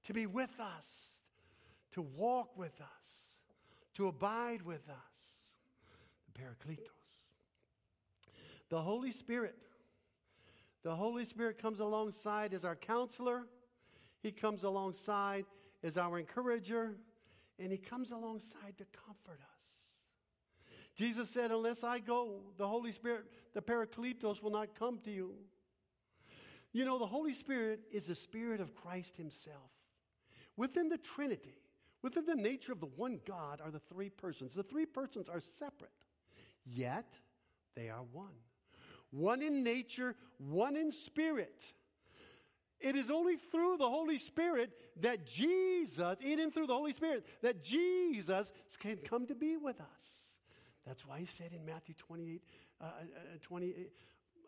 To 0.07 0.13
be 0.13 0.27
with 0.27 0.51
us. 0.59 0.89
To 1.93 2.03
walk 2.03 2.59
with 2.59 2.81
us. 2.81 3.37
To 3.95 4.09
abide 4.09 4.63
with 4.63 4.83
us. 4.89 5.23
Parakletos. 6.37 6.81
The 8.71 8.83
Holy 8.83 9.13
Spirit. 9.13 9.57
The 10.83 10.97
Holy 10.97 11.25
Spirit 11.25 11.63
comes 11.63 11.79
alongside 11.79 12.53
as 12.53 12.65
our 12.65 12.75
counselor. 12.75 13.47
He 14.21 14.33
comes 14.33 14.65
alongside 14.65 15.45
as 15.85 15.97
our 15.97 16.19
encourager. 16.19 16.97
And 17.61 17.71
He 17.71 17.79
comes 17.79 18.11
alongside 18.11 18.79
to 18.79 18.85
comfort 19.07 19.39
us. 19.41 19.52
Jesus 20.95 21.31
said, 21.31 21.51
Unless 21.51 21.85
I 21.85 21.99
go, 21.99 22.41
the 22.59 22.69
Holy 22.69 22.93
Spirit, 22.93 23.25
the 23.55 23.63
Parakletos, 23.63 24.43
will 24.43 24.51
not 24.51 24.75
come 24.79 24.99
to 25.05 25.11
you. 25.11 25.35
You 26.73 26.85
know, 26.85 26.99
the 26.99 27.07
Holy 27.07 27.35
Spirit 27.35 27.81
is 27.91 28.07
the 28.07 28.15
Spirit 28.15 28.61
of 28.61 28.75
Christ 28.75 29.17
Himself. 29.17 29.71
Within 30.57 30.89
the 30.89 30.99
Trinity, 30.99 31.57
within 32.03 32.27
the 32.27 32.35
nature 32.35 32.73
of 32.73 32.81
the 32.81 32.87
one 32.87 33.21
God, 33.27 33.61
are 33.63 33.71
the 33.71 33.79
three 33.79 34.11
persons. 34.11 34.55
The 34.55 34.63
three 34.63 34.87
persons 34.87 35.29
are 35.29 35.41
separate. 35.59 35.91
Yet 36.65 37.19
they 37.75 37.89
are 37.89 38.03
one. 38.13 38.35
One 39.11 39.43
in 39.43 39.63
nature, 39.63 40.15
one 40.39 40.77
in 40.77 40.91
spirit. 40.93 41.73
It 42.81 42.97
is 42.97 43.11
only 43.11 43.37
through 43.37 43.77
the 43.77 43.89
Holy 43.89 44.19
Spirit 44.19 44.71
that 45.01 45.27
Jesus, 45.27 46.17
in 46.21 46.41
and 46.41 46.53
through 46.53 46.67
the 46.67 46.75
Holy 46.75 46.93
Spirit, 46.93 47.27
that 47.43 47.63
Jesus 47.63 48.53
can 48.81 48.97
come 48.97 49.27
to 49.27 49.35
be 49.35 49.57
with 49.57 49.81
us. 49.81 50.22
That's 50.87 51.07
why 51.07 51.21
he 51.21 51.27
said 51.27 51.53
in 51.53 51.65
Matthew 51.65 51.95
28, 51.97 52.43
uh, 52.81 52.85
uh, 52.85 52.89
28 53.41 53.91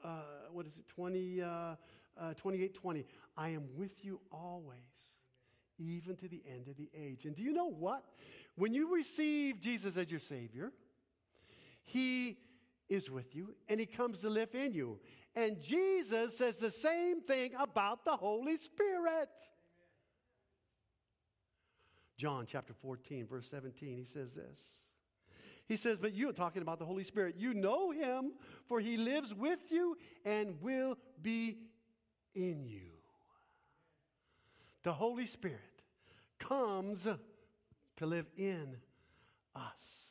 uh, 0.05 0.09
what 0.53 0.67
is 0.67 0.77
it, 0.77 0.87
20, 0.89 1.43
uh, 1.43 1.47
uh, 1.47 2.35
28, 2.37 2.75
20, 2.75 3.07
I 3.37 3.49
am 3.51 3.65
with 3.75 4.05
you 4.05 4.21
always, 4.31 4.77
even 5.79 6.17
to 6.17 6.29
the 6.29 6.43
end 6.47 6.69
of 6.69 6.77
the 6.77 6.91
age. 6.95 7.25
And 7.25 7.35
do 7.35 7.43
you 7.43 7.53
know 7.53 7.71
what? 7.71 8.05
When 8.57 8.75
you 8.75 8.95
receive 8.95 9.61
Jesus 9.61 9.97
as 9.97 10.11
your 10.11 10.21
Savior, 10.21 10.73
he 11.83 12.39
is 12.89 13.11
with 13.11 13.35
you 13.35 13.55
and 13.69 13.81
He 13.81 13.87
comes 13.87 14.21
to 14.21 14.31
live 14.31 14.55
in 14.55 14.73
you. 14.73 14.99
And 15.35 15.61
Jesus 15.61 16.37
says 16.37 16.57
the 16.57 16.71
same 16.71 17.21
thing 17.21 17.53
about 17.59 18.05
the 18.05 18.17
Holy 18.17 18.57
Spirit. 18.57 19.29
John 22.17 22.47
chapter 22.47 22.73
14, 22.73 23.27
verse 23.27 23.49
17, 23.51 23.97
he 23.97 24.05
says 24.05 24.33
this. 24.33 24.59
He 25.67 25.77
says, 25.77 25.99
But 25.99 26.15
you 26.15 26.29
are 26.29 26.35
talking 26.35 26.63
about 26.63 26.79
the 26.79 26.85
Holy 26.85 27.05
Spirit. 27.05 27.37
You 27.39 27.55
know 27.55 27.91
him, 27.91 28.33
for 28.67 28.81
he 28.81 28.97
lives 28.97 29.33
with 29.33 29.61
you 29.71 29.97
and 30.25 30.61
will 30.61 30.99
be 31.23 31.59
in 32.35 32.65
you. 32.67 32.91
The 34.83 34.93
Holy 34.93 35.27
Spirit 35.27 35.61
comes 36.39 37.07
to 37.97 38.07
live 38.07 38.27
in 38.37 38.77
us. 39.55 40.11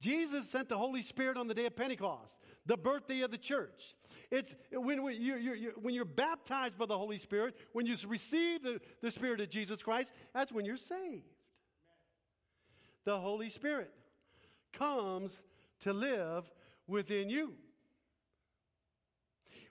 Jesus 0.00 0.48
sent 0.48 0.68
the 0.68 0.78
Holy 0.78 1.02
Spirit 1.02 1.36
on 1.36 1.48
the 1.48 1.54
day 1.54 1.66
of 1.66 1.74
Pentecost, 1.74 2.38
the 2.66 2.76
birthday 2.76 3.22
of 3.22 3.32
the 3.32 3.38
church. 3.38 3.96
It's 4.30 4.54
when, 4.72 5.02
you're, 5.20 5.38
you're, 5.38 5.72
when 5.72 5.94
you're 5.94 6.04
baptized 6.04 6.78
by 6.78 6.86
the 6.86 6.96
Holy 6.96 7.18
Spirit, 7.18 7.56
when 7.72 7.86
you 7.86 7.96
receive 8.06 8.62
the, 8.62 8.80
the 9.02 9.10
Spirit 9.10 9.40
of 9.40 9.48
Jesus 9.50 9.82
Christ, 9.82 10.12
that's 10.32 10.52
when 10.52 10.64
you're 10.64 10.76
saved. 10.76 11.24
The 13.08 13.18
Holy 13.18 13.48
Spirit 13.48 13.90
comes 14.74 15.32
to 15.80 15.94
live 15.94 16.44
within 16.86 17.30
you. 17.30 17.54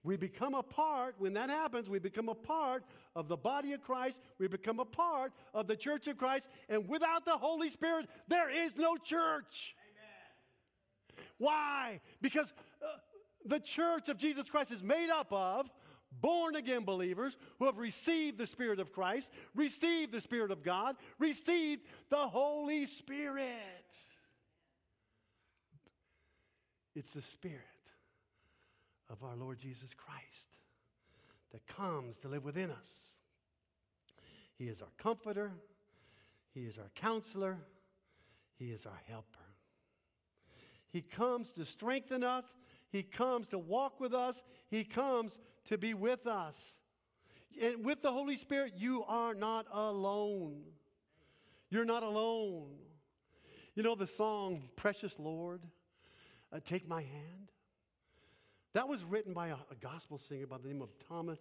We 0.04 0.18
become 0.18 0.56
a 0.56 0.64
part, 0.64 1.14
when 1.20 1.34
that 1.34 1.52
happens, 1.52 1.88
we 1.88 2.00
become 2.00 2.30
a 2.30 2.34
part 2.34 2.84
of 3.16 3.28
the 3.28 3.38
body 3.38 3.74
of 3.74 3.84
Christ. 3.84 4.20
We 4.40 4.48
become 4.48 4.80
a 4.80 4.86
part 4.86 5.34
of 5.54 5.68
the 5.68 5.76
church 5.76 6.08
of 6.08 6.18
Christ. 6.18 6.48
And 6.68 6.90
without 6.90 7.26
the 7.26 7.38
Holy 7.38 7.70
Spirit, 7.70 8.08
there 8.28 8.50
is 8.50 8.72
no 8.76 8.98
church. 8.98 9.76
Amen. 9.86 11.26
Why? 11.38 12.00
Because 12.24 12.52
uh, 12.82 12.88
the 13.46 13.60
church 13.60 14.10
of 14.10 14.18
Jesus 14.18 14.48
Christ 14.48 14.72
is 14.72 14.82
made 14.82 15.12
up 15.12 15.32
of 15.32 15.70
born 16.22 16.56
again 16.56 16.84
believers 16.84 17.36
who 17.60 17.66
have 17.66 17.78
received 17.78 18.38
the 18.38 18.48
Spirit 18.48 18.80
of 18.80 18.92
Christ, 18.92 19.30
received 19.56 20.12
the 20.12 20.22
Spirit 20.22 20.52
of 20.52 20.64
God, 20.64 20.96
received 21.20 21.82
the 22.10 22.28
Holy 22.28 22.86
Spirit. 22.86 23.46
It's 26.96 27.14
the 27.14 27.22
Spirit 27.22 27.62
of 29.10 29.24
our 29.24 29.36
Lord 29.36 29.60
Jesus 29.60 29.94
Christ 29.94 30.50
that 31.52 31.66
comes 31.68 32.18
to 32.18 32.28
live 32.28 32.44
within 32.44 32.72
us. 32.72 33.14
He 34.58 34.66
is 34.68 34.82
our 34.82 34.88
comforter, 34.98 35.52
He 36.54 36.62
is 36.62 36.78
our 36.78 36.90
counselor, 36.96 37.58
He 38.58 38.72
is 38.72 38.86
our 38.86 39.00
helper. 39.08 39.26
He 40.90 41.02
comes 41.02 41.52
to 41.52 41.66
strengthen 41.66 42.24
us, 42.24 42.46
He 42.90 43.04
comes 43.04 43.48
to 43.50 43.58
walk 43.58 44.00
with 44.00 44.14
us, 44.14 44.42
He 44.70 44.84
comes 44.84 45.40
to 45.66 45.78
be 45.78 45.94
with 45.94 46.26
us. 46.28 46.56
And 47.62 47.84
with 47.84 48.02
the 48.02 48.12
Holy 48.12 48.38
Spirit, 48.38 48.74
you 48.78 49.04
are 49.08 49.34
not 49.34 49.66
alone. 49.72 50.62
You're 51.70 51.86
not 51.86 52.04
alone. 52.04 52.70
You 53.76 53.84
know 53.84 53.96
the 53.96 54.08
song, 54.08 54.70
Precious 54.76 55.18
Lord, 55.20 55.62
uh, 56.54 56.60
Take 56.64 56.88
My 56.88 57.02
Hand? 57.02 57.52
That 58.74 58.88
was 58.88 59.04
written 59.04 59.34
by 59.34 59.48
a, 59.50 59.56
a, 59.72 59.76
gospel 59.82 60.18
singer 60.18 60.46
by 60.46 60.58
the 60.60 60.68
name 60.68 60.82
of 60.82 60.90
Thomas 61.08 61.40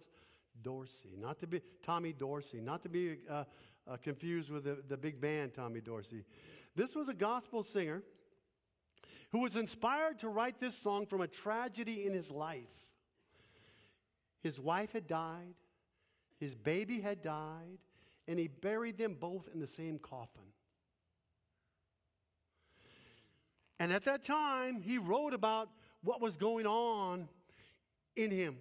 Dorsey, 0.63 1.15
not 1.19 1.39
to 1.39 1.47
be 1.47 1.61
Tommy 1.83 2.13
Dorsey, 2.13 2.59
not 2.61 2.81
to 2.83 2.89
be 2.89 3.17
uh, 3.29 3.43
uh, 3.87 3.97
confused 3.97 4.49
with 4.49 4.63
the, 4.63 4.77
the 4.87 4.97
big 4.97 5.21
band 5.21 5.53
Tommy 5.53 5.81
Dorsey. 5.81 6.23
This 6.75 6.95
was 6.95 7.09
a 7.09 7.13
gospel 7.13 7.63
singer 7.63 8.01
who 9.31 9.39
was 9.39 9.55
inspired 9.55 10.19
to 10.19 10.29
write 10.29 10.59
this 10.59 10.77
song 10.77 11.05
from 11.05 11.21
a 11.21 11.27
tragedy 11.27 12.05
in 12.05 12.13
his 12.13 12.31
life. 12.31 12.63
His 14.41 14.59
wife 14.59 14.93
had 14.93 15.07
died, 15.07 15.55
his 16.39 16.55
baby 16.55 17.01
had 17.01 17.21
died, 17.21 17.79
and 18.27 18.39
he 18.39 18.47
buried 18.47 18.97
them 18.97 19.15
both 19.19 19.49
in 19.53 19.59
the 19.59 19.67
same 19.67 19.99
coffin. 19.99 20.43
And 23.79 23.91
at 23.91 24.05
that 24.05 24.23
time, 24.23 24.81
he 24.81 24.97
wrote 24.97 25.33
about 25.33 25.69
what 26.01 26.21
was 26.21 26.35
going 26.35 26.65
on 26.65 27.27
in 28.15 28.31
him. 28.31 28.57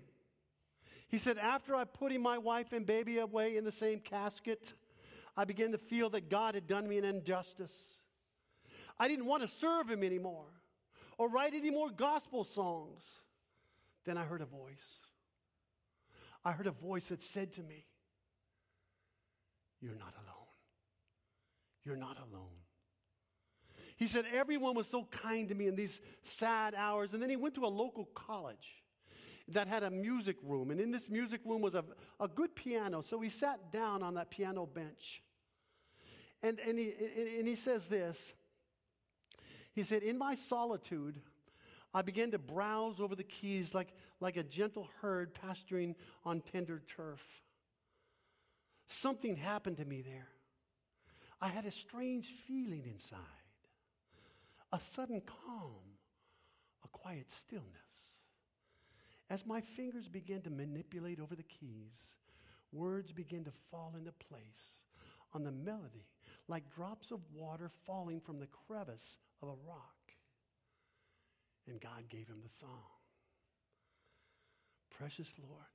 He 1.09 1.19
said, 1.19 1.39
After 1.39 1.75
I 1.75 1.85
putting 1.85 2.21
my 2.21 2.39
wife 2.39 2.73
and 2.73 2.85
baby 2.85 3.19
away 3.19 3.57
in 3.57 3.65
the 3.65 3.73
same 3.73 4.01
casket, 4.01 4.73
I 5.37 5.45
began 5.45 5.73
to 5.73 5.79
feel 5.79 6.11
that 6.11 6.29
God 6.29 6.55
had 6.55 6.67
done 6.67 6.89
me 6.89 6.99
an 6.99 7.05
injustice. 7.05 7.73
I 8.99 9.09
didn't 9.09 9.27
want 9.27 9.43
to 9.43 9.49
serve 9.49 9.89
him 9.89 10.03
anymore 10.03 10.47
or 11.19 11.29
write 11.29 11.55
any 11.55 11.71
more 11.71 11.91
gospel 11.91 12.45
songs. 12.45 13.03
Then 14.05 14.17
I 14.17 14.25
heard 14.25 14.41
a 14.41 14.47
voice. 14.47 15.01
I 16.45 16.53
heard 16.53 16.67
a 16.67 16.73
voice 16.73 17.07
that 17.07 17.23
said 17.23 17.53
to 17.55 17.63
me, 17.63 17.87
You're 19.81 19.97
not 19.97 20.15
alone. 20.15 20.47
You're 21.85 21.97
not 21.97 22.19
alone. 22.19 22.57
He 23.97 24.07
said, 24.07 24.27
Everyone 24.33 24.75
was 24.75 24.87
so 24.87 25.09
kind 25.11 25.49
to 25.49 25.55
me 25.55 25.67
in 25.67 25.75
these 25.75 26.01
sad 26.23 26.75
hours. 26.75 27.15
And 27.15 27.23
then 27.23 27.31
he 27.31 27.37
went 27.37 27.55
to 27.57 27.65
a 27.65 27.69
local 27.69 28.05
college 28.15 28.83
that 29.49 29.69
had 29.69 29.83
a 29.83 29.91
music 29.91 30.37
room. 30.43 30.71
And 30.71 30.81
in 30.81 30.91
this 30.91 31.09
music 31.09 31.41
room 31.45 31.63
was 31.63 31.75
a, 31.75 31.85
a 32.21 32.29
good 32.29 32.55
piano. 32.55 33.03
So 33.03 33.21
he 33.21 33.29
sat 33.29 33.73
down 33.73 34.03
on 34.03 34.15
that 34.15 34.31
piano 34.31 34.67
bench. 34.67 35.23
And, 36.43 36.61
and, 36.61 36.79
he, 36.79 36.93
and 37.39 37.49
he 37.49 37.55
says 37.55 37.89
this 37.89 38.33
He 39.77 39.85
said, 39.85 40.03
In 40.03 40.17
my 40.17 40.35
solitude, 40.35 41.21
I 41.93 42.01
began 42.01 42.31
to 42.31 42.39
browse 42.39 42.99
over 42.99 43.15
the 43.15 43.23
keys 43.23 43.75
like, 43.75 43.93
like 44.21 44.39
a 44.39 44.43
gentle 44.43 44.89
herd 45.03 45.35
pasturing 45.35 45.95
on 46.25 46.41
tender 46.41 46.83
turf. 46.97 47.21
Something 48.89 49.37
happened 49.37 49.77
to 49.77 49.85
me 49.85 50.01
there. 50.01 50.29
I 51.43 51.49
had 51.49 51.67
a 51.67 51.71
strange 51.71 52.29
feeling 52.49 52.87
inside 52.87 53.21
a 54.73 54.81
sudden 54.81 55.21
calm, 55.21 55.99
a 56.85 56.89
quiet 56.89 57.27
stillness. 57.31 57.67
As 59.31 59.47
my 59.47 59.61
fingers 59.61 60.09
began 60.09 60.41
to 60.43 60.51
manipulate 60.51 61.21
over 61.21 61.37
the 61.37 61.43
keys, 61.43 62.15
words 62.73 63.13
began 63.13 63.45
to 63.45 63.53
fall 63.71 63.95
into 63.97 64.13
place 64.13 64.77
on 65.35 65.45
the 65.45 65.53
melody 65.53 66.07
like 66.49 66.75
drops 66.75 67.11
of 67.11 67.21
water 67.35 67.71
falling 67.87 68.21
from 68.21 68.39
the 68.39 68.49
crevice 68.67 69.19
of 69.43 69.49
a 69.49 69.69
rock. 69.69 69.95
And 71.69 71.81
God 71.81 72.09
gave 72.09 72.29
him 72.29 72.41
the 72.43 72.49
song 72.49 72.85
Precious 74.99 75.35
Lord, 75.39 75.67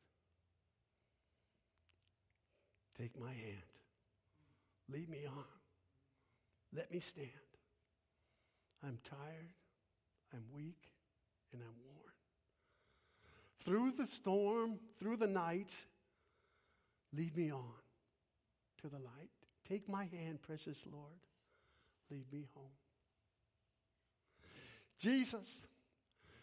take 2.97 3.19
my 3.19 3.29
hand, 3.29 3.69
lead 4.89 5.09
me 5.09 5.25
on, 5.27 5.43
let 6.75 6.91
me 6.91 6.99
stand. 6.99 7.27
I'm 8.83 8.97
tired, 9.03 9.53
I'm 10.33 10.43
weak, 10.55 10.91
and 11.53 11.61
I'm 11.61 11.75
worn. 11.85 12.13
Through 13.63 13.91
the 14.03 14.07
storm, 14.07 14.79
through 14.99 15.17
the 15.17 15.27
night, 15.27 15.71
lead 17.15 17.37
me 17.37 17.51
on 17.51 17.81
to 18.81 18.87
the 18.87 18.97
light. 18.97 19.29
Take 19.69 19.87
my 19.87 20.05
hand, 20.05 20.41
precious 20.41 20.79
Lord. 20.91 21.19
Lead 22.09 22.25
me 22.31 22.47
home. 22.55 22.65
Jesus 25.01 25.47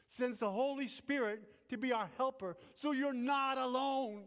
sends 0.08 0.40
the 0.40 0.50
Holy 0.50 0.88
Spirit 0.88 1.42
to 1.68 1.78
be 1.78 1.92
our 1.92 2.08
helper 2.16 2.56
so 2.74 2.92
you're 2.92 3.12
not 3.12 3.56
alone. 3.56 4.24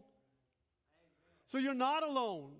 So 1.50 1.58
you're 1.58 1.74
not 1.74 2.02
alone. 2.02 2.52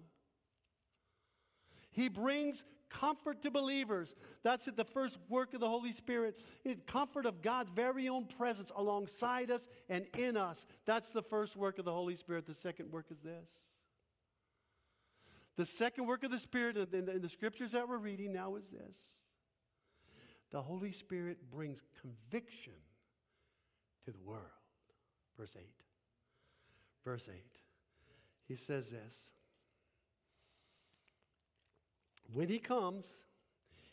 He 1.91 2.09
brings 2.09 2.63
comfort 2.91 3.41
to 3.43 3.51
believers. 3.51 4.15
That's 4.43 4.67
the 4.67 4.85
first 4.85 5.19
work 5.31 5.55
of 5.55 5.61
the 5.61 5.69
Holy 5.69 5.93
Spirit. 5.93 6.39
It's 6.63 6.83
comfort 6.87 7.25
of 7.25 7.41
God's 7.41 7.71
very 7.71 8.09
own 8.09 8.27
presence 8.27 8.71
alongside 8.77 9.51
us 9.51 9.67
and 9.89 10.05
in 10.19 10.37
us. 10.37 10.67
That's 10.85 11.09
the 11.09 11.23
first 11.23 11.57
work 11.57 11.79
of 11.79 11.87
the 11.87 11.93
Holy 11.93 12.17
Spirit. 12.17 12.47
The 12.47 12.55
second 12.55 12.93
work 12.93 13.07
is 13.11 13.21
this. 13.21 13.51
The 15.57 15.65
second 15.67 16.07
work 16.07 16.23
of 16.23 16.31
the 16.31 16.39
Spirit 16.39 16.77
in 16.77 17.07
the, 17.07 17.13
in 17.13 17.23
the 17.23 17.29
scriptures 17.31 17.73
that 17.73 17.89
we're 17.89 17.99
reading 17.99 18.33
now 18.33 18.57
is 18.57 18.69
this 18.69 18.99
the 20.53 20.63
Holy 20.63 20.93
Spirit 20.93 21.39
brings 21.51 21.81
conviction 22.01 22.75
to 24.05 24.13
the 24.13 24.21
world. 24.25 24.43
Verse 25.39 25.57
8. 25.57 25.65
Verse 27.05 27.29
8. 27.29 27.43
He 28.47 28.55
says 28.55 28.91
this 28.91 29.31
when 32.33 32.49
he 32.49 32.59
comes, 32.59 33.11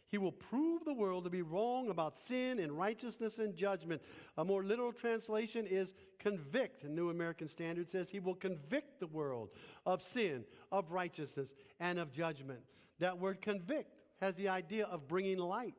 he 0.10 0.18
will 0.18 0.32
prove 0.32 0.86
the 0.86 0.94
world 0.94 1.26
to 1.26 1.30
be 1.30 1.42
wrong 1.42 1.90
about 1.90 2.18
sin 2.18 2.60
and 2.60 2.72
righteousness 2.72 3.38
and 3.38 3.56
judgment. 3.56 4.02
A 4.38 4.46
more 4.46 4.64
literal 4.64 4.92
translation 4.92 5.68
is 5.68 5.94
convict. 6.18 6.82
The 6.82 6.90
New 6.90 7.10
American 7.10 7.48
Standard 7.48 7.90
says 7.90 8.10
he 8.10 8.20
will 8.20 8.36
convict 8.36 9.00
the 9.00 9.08
world 9.08 9.50
of 9.86 10.02
sin, 10.02 10.46
of 10.72 10.92
righteousness, 10.92 11.54
and 11.80 12.00
of 12.00 12.12
judgment. 12.12 12.60
That 13.00 13.20
word 13.20 13.42
convict 13.42 13.94
has 14.20 14.36
the 14.36 14.50
idea 14.50 14.86
of 14.86 15.08
bringing 15.08 15.38
light, 15.38 15.76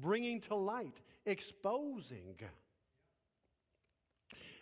bringing 0.00 0.40
to 0.42 0.54
light, 0.54 1.00
exposing. 1.26 2.36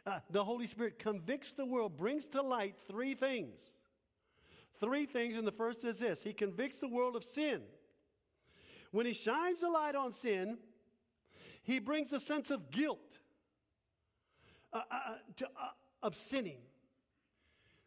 Uh, 0.05 0.20
the 0.31 0.44
Holy 0.44 0.66
Spirit 0.66 0.99
convicts 0.99 1.53
the 1.53 1.66
world, 1.66 1.96
brings 1.96 2.25
to 2.27 2.42
light 2.42 2.77
three 2.88 3.14
things 3.14 3.72
Three 4.79 5.07
things, 5.07 5.37
and 5.37 5.46
the 5.46 5.53
first 5.53 5.85
is 5.85 5.99
this 5.99 6.22
He 6.22 6.33
convicts 6.33 6.81
the 6.81 6.88
world 6.88 7.16
of 7.16 7.25
sin. 7.25 7.62
When 8.90 9.07
He 9.07 9.14
shines 9.14 9.61
the 9.61 9.70
light 9.70 9.94
on 9.94 10.12
sin, 10.12 10.59
He 11.62 11.79
brings 11.79 12.12
a 12.12 12.20
sense 12.20 12.51
of 12.51 12.70
guilt, 12.70 13.18
uh, 14.72 14.83
uh, 14.90 14.94
uh 14.94 15.14
to, 15.37 15.46
uh, 15.46 15.49
of 16.03 16.14
sinning. 16.14 16.59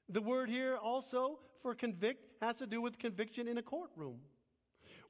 The 0.09 0.21
word 0.21 0.49
here 0.49 0.77
also 0.77 1.39
for 1.61 1.75
convict 1.75 2.25
has 2.41 2.55
to 2.55 2.65
do 2.65 2.81
with 2.81 2.97
conviction 2.97 3.47
in 3.47 3.59
a 3.59 3.63
courtroom, 3.63 4.19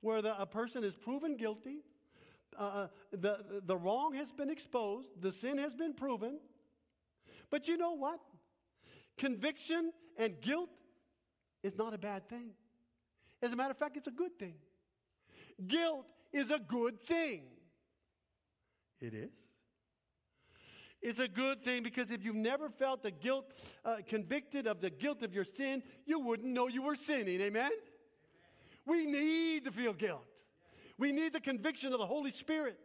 where 0.02 0.22
the, 0.22 0.40
a 0.40 0.46
person 0.46 0.84
is 0.84 0.96
proven 0.96 1.38
guilty, 1.38 1.84
uh, 2.58 2.62
uh, 2.62 2.88
the, 3.12 3.62
the 3.66 3.76
wrong 3.76 4.14
has 4.16 4.32
been 4.32 4.50
exposed, 4.50 5.10
the 5.20 5.32
sin 5.32 5.58
has 5.58 5.74
been 5.74 5.94
proven. 5.94 6.40
But 7.50 7.68
you 7.68 7.78
know 7.78 7.94
what? 7.94 8.20
Conviction 9.18 9.92
and 10.18 10.40
guilt 10.42 10.70
is 11.64 11.76
not 11.78 11.94
a 11.94 11.98
bad 11.98 12.30
thing. 12.30 12.52
As 13.42 13.54
a 13.54 13.56
matter 13.56 13.72
of 13.72 13.78
fact, 13.78 13.98
it's 13.98 14.08
a 14.08 14.12
good 14.12 14.38
thing. 14.38 14.56
Guilt 15.68 16.06
is 16.32 16.52
a 16.52 16.60
good 16.60 17.02
thing. 17.02 17.44
It 19.02 19.14
is. 19.14 19.32
It's 21.02 21.20
a 21.20 21.28
good 21.28 21.64
thing 21.64 21.84
because 21.84 22.12
if 22.12 22.26
you've 22.26 22.36
never 22.36 22.70
felt 22.70 23.04
the 23.04 23.12
guilt, 23.12 23.54
uh, 23.86 23.98
convicted 24.06 24.68
of 24.68 24.82
the 24.82 24.90
guilt 24.90 25.24
of 25.24 25.34
your 25.34 25.46
sin, 25.46 25.82
you 26.06 26.20
wouldn't 26.20 26.54
know 26.54 26.68
you 26.68 26.82
were 26.82 26.96
sinning. 26.96 27.40
Amen? 27.40 27.66
Amen? 27.66 27.72
We 28.86 29.06
need 29.06 29.66
to 29.66 29.72
feel 29.72 29.94
guilt. 29.94 30.26
We 31.00 31.14
need 31.14 31.32
the 31.32 31.40
conviction 31.40 31.94
of 31.94 32.00
the 32.00 32.06
Holy 32.06 32.32
Spirit. 32.32 32.78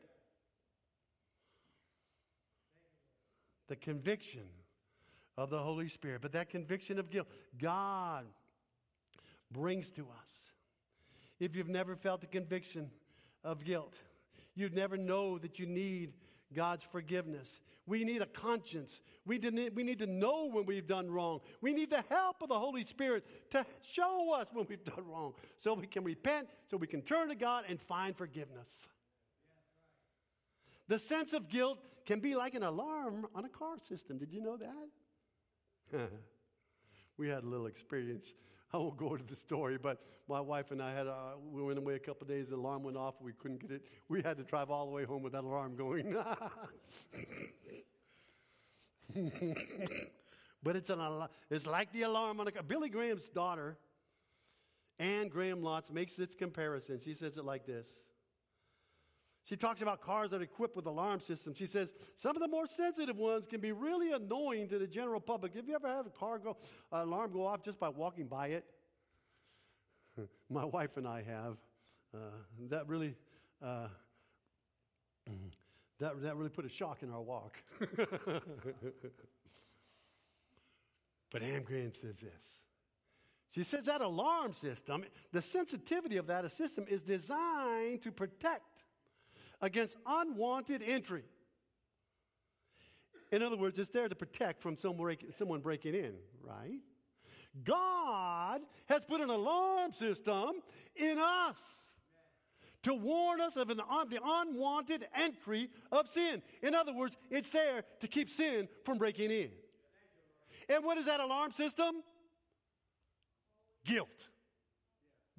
The 3.67 3.75
conviction 3.75 4.47
of 5.37 5.51
the 5.51 5.59
Holy 5.59 5.89
Spirit. 5.89 6.23
But 6.23 6.31
that 6.33 6.49
conviction 6.49 7.01
of 7.01 7.11
guilt, 7.11 7.27
God 7.61 8.25
brings 9.51 9.91
to 9.91 10.03
us. 10.03 10.31
If 11.41 11.57
you've 11.57 11.69
never 11.69 11.97
felt 11.97 12.21
the 12.21 12.29
conviction 12.29 12.89
of 13.43 13.65
guilt, 13.65 13.95
you'd 14.55 14.75
never 14.75 14.97
know 14.97 15.37
that 15.39 15.59
you 15.59 15.67
need 15.67 16.13
God's 16.55 16.85
forgiveness. 16.91 17.49
We 17.87 18.05
need 18.05 18.23
a 18.23 18.27
conscience. 18.27 19.01
We 19.27 19.39
need, 19.39 19.75
we 19.75 19.83
need 19.83 19.99
to 19.99 20.07
know 20.07 20.49
when 20.51 20.65
we've 20.65 20.87
done 20.87 21.11
wrong. 21.11 21.41
We 21.61 21.73
need 21.73 21.91
the 21.91 22.05
help 22.09 22.37
of 22.41 22.49
the 22.49 22.59
Holy 22.59 22.85
Spirit 22.85 23.25
to 23.51 23.67
show 23.83 24.33
us 24.35 24.47
when 24.53 24.67
we've 24.69 24.85
done 24.85 25.05
wrong 25.07 25.35
so 25.61 25.75
we 25.75 25.87
can 25.87 26.05
repent, 26.05 26.49
so 26.71 26.77
we 26.77 26.87
can 26.87 27.03
turn 27.03 27.29
to 27.29 27.35
God 27.35 27.65
and 27.69 27.81
find 27.81 28.17
forgiveness. 28.17 28.89
The 30.89 30.99
sense 30.99 31.33
of 31.33 31.49
guilt 31.49 31.79
can 32.07 32.21
be 32.21 32.35
like 32.35 32.55
an 32.55 32.63
alarm 32.63 33.27
on 33.35 33.45
a 33.45 33.49
car 33.49 33.77
system. 33.89 34.19
Did 34.19 34.33
you 34.33 34.43
know 34.43 34.57
that? 34.57 36.09
we 37.19 37.29
had 37.29 37.43
a 37.45 37.47
little 37.47 37.67
experience. 37.67 38.35
I 38.75 38.77
won't 38.77 38.97
go 38.97 39.13
into 39.13 39.25
the 39.25 39.37
story, 39.37 39.79
but 39.81 40.03
my 40.29 40.41
wife 40.41 40.73
and 40.73 40.83
I 40.83 40.93
had, 40.93 41.07
a, 41.07 41.35
we 41.53 41.63
went 41.63 41.79
away 41.79 41.95
a 41.95 42.01
couple 42.01 42.27
days, 42.27 42.49
the 42.49 42.57
alarm 42.57 42.83
went 42.83 42.97
off, 42.97 43.15
we 43.21 43.33
couldn't 43.33 43.61
get 43.61 43.71
it. 43.71 43.85
We 44.09 44.21
had 44.21 44.37
to 44.39 44.43
drive 44.43 44.69
all 44.69 44.87
the 44.87 44.91
way 44.91 45.05
home 45.05 45.23
with 45.23 45.33
that 45.35 45.45
alarm 45.45 45.77
going. 45.77 46.13
but 50.65 50.75
it's, 50.75 50.91
an, 50.91 50.99
it's 51.51 51.67
like 51.67 51.93
the 51.93 52.03
alarm 52.03 52.41
on 52.41 52.49
a. 52.49 52.63
Billy 52.65 52.89
Graham's 52.89 53.29
daughter, 53.29 53.79
Anne 54.99 55.29
Graham 55.29 55.63
Lotz, 55.63 55.93
makes 55.93 56.17
this 56.17 56.35
comparison. 56.35 56.99
She 57.05 57.15
says 57.15 57.37
it 57.37 57.45
like 57.45 57.67
this. 57.67 57.87
She 59.45 59.57
talks 59.57 59.83
about 59.83 60.01
cars 60.01 60.31
that 60.31 60.41
are 60.41 60.45
equipped 60.45 60.75
with 60.75 60.87
alarm 60.87 61.21
systems. 61.21 61.59
She 61.59 61.67
says 61.67 61.95
some 62.17 62.35
of 62.35 62.41
the 62.41 62.49
more 62.49 62.67
sensitive 62.67 63.19
ones 63.19 63.45
can 63.47 63.61
be 63.61 63.73
really 63.73 64.13
annoying 64.13 64.69
to 64.69 64.79
the 64.79 64.87
general 64.87 65.21
public. 65.21 65.55
Have 65.55 65.69
you 65.69 65.75
ever 65.75 65.87
had 65.87 66.07
a 66.07 66.11
car 66.11 66.39
go, 66.39 66.57
uh, 66.91 67.03
alarm 67.03 67.33
go 67.33 67.47
off 67.47 67.63
just 67.63 67.79
by 67.79 67.91
walking 67.91 68.27
by 68.27 68.49
it? 68.49 68.65
My 70.51 70.65
wife 70.65 70.97
and 70.97 71.07
I 71.07 71.23
have. 71.23 71.57
Uh, 72.15 72.19
that 72.71 72.89
really, 72.89 73.15
uh, 73.63 73.89
that, 75.99 76.23
that 76.23 76.37
really 76.37 76.49
put 76.49 76.65
a 76.65 76.71
shock 76.71 77.03
in 77.03 77.11
our 77.11 77.21
walk. 77.21 77.59
but 81.31 81.43
Anne 81.43 81.65
Graham 81.65 81.93
says 81.93 82.21
this. 82.21 82.33
She 83.55 83.63
says 83.63 83.85
that 83.85 84.01
alarm 84.01 84.55
system, 84.55 85.05
the 85.33 85.43
sensitivity 85.43 86.17
of 86.17 86.27
that 86.29 86.51
system 86.51 86.87
is 86.89 87.03
designed 87.03 88.01
to 88.03 88.11
protect 88.11 88.84
against 89.61 89.97
unwanted 90.07 90.83
entry. 90.83 91.25
In 93.33 93.43
other 93.43 93.57
words, 93.57 93.79
it's 93.79 93.91
there 93.91 94.09
to 94.09 94.15
protect 94.15 94.63
from 94.63 94.77
someone 94.77 95.61
breaking 95.61 95.95
in, 95.95 96.15
right? 96.43 96.81
God 97.63 98.61
has 98.87 99.05
put 99.05 99.21
an 99.21 99.31
alarm 99.31 99.93
system 99.93 100.51
in 100.97 101.19
us 101.19 101.57
to 102.83 102.95
warn 102.95 103.41
us 103.41 103.57
of 103.57 103.71
an, 103.71 103.79
the 103.79 104.21
unwanted 104.23 105.07
entry 105.15 105.71
of 105.91 106.09
sin. 106.09 106.43
In 106.63 106.75
other 106.75 106.93
words, 106.93 107.17
it's 107.31 107.51
there 107.51 107.83
to 108.01 108.09
keep 108.09 108.29
sin 108.29 108.69
from 108.85 108.99
breaking 108.99 109.31
in. 109.31 109.51
And 110.69 110.85
what 110.85 110.99
is 110.99 111.07
that 111.07 111.21
alarm 111.21 111.53
system? 111.53 112.03
Guilt. 113.85 114.09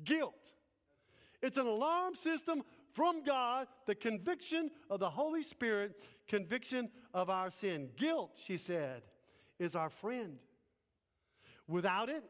Guilt. 0.03 0.33
It's 1.41 1.57
an 1.57 1.67
alarm 1.67 2.15
system 2.15 2.63
from 2.95 3.23
God, 3.23 3.67
the 3.85 3.93
conviction 3.93 4.71
of 4.89 4.99
the 5.01 5.09
Holy 5.09 5.43
Spirit, 5.43 6.01
conviction 6.27 6.89
of 7.13 7.29
our 7.29 7.51
sin. 7.51 7.89
Guilt, 7.97 8.31
she 8.47 8.57
said, 8.57 9.03
is 9.59 9.75
our 9.75 9.89
friend. 9.89 10.37
Without 11.67 12.09
it, 12.09 12.23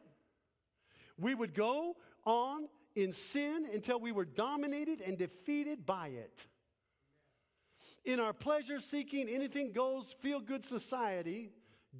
we 1.17 1.36
would 1.36 1.54
go 1.54 1.95
on 2.25 2.67
in 2.95 3.13
sin 3.13 3.67
until 3.71 3.99
we 3.99 4.12
were 4.12 4.25
dominated 4.25 5.01
and 5.01 5.17
defeated 5.17 5.86
by 5.86 6.08
it. 6.08 6.47
In 8.04 8.19
our 8.19 8.34
pleasure 8.34 8.82
seeking, 8.82 9.30
anything 9.30 9.71
goes, 9.71 10.15
feel 10.19 10.39
good 10.39 10.65
society, 10.65 11.51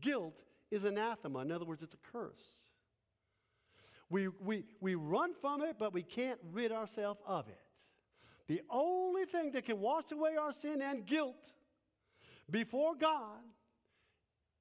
guilt 0.02 0.42
is 0.72 0.86
anathema. 0.86 1.40
In 1.40 1.52
other 1.52 1.66
words, 1.66 1.84
it's 1.84 1.94
a 1.94 2.12
curse. 2.12 2.34
We, 4.10 4.28
we, 4.28 4.66
we 4.82 4.96
run 4.96 5.34
from 5.40 5.62
it, 5.62 5.76
but 5.78 5.94
we 5.94 6.04
can't 6.04 6.40
rid 6.52 6.72
ourselves 6.72 7.20
of 7.28 7.48
it. 7.48 7.65
The 8.48 8.62
only 8.70 9.26
thing 9.26 9.52
that 9.52 9.66
can 9.66 9.80
wash 9.80 10.12
away 10.12 10.36
our 10.36 10.54
sin 10.54 10.82
and 10.82 11.06
guilt 11.06 11.52
before 12.50 12.96
God 12.96 13.42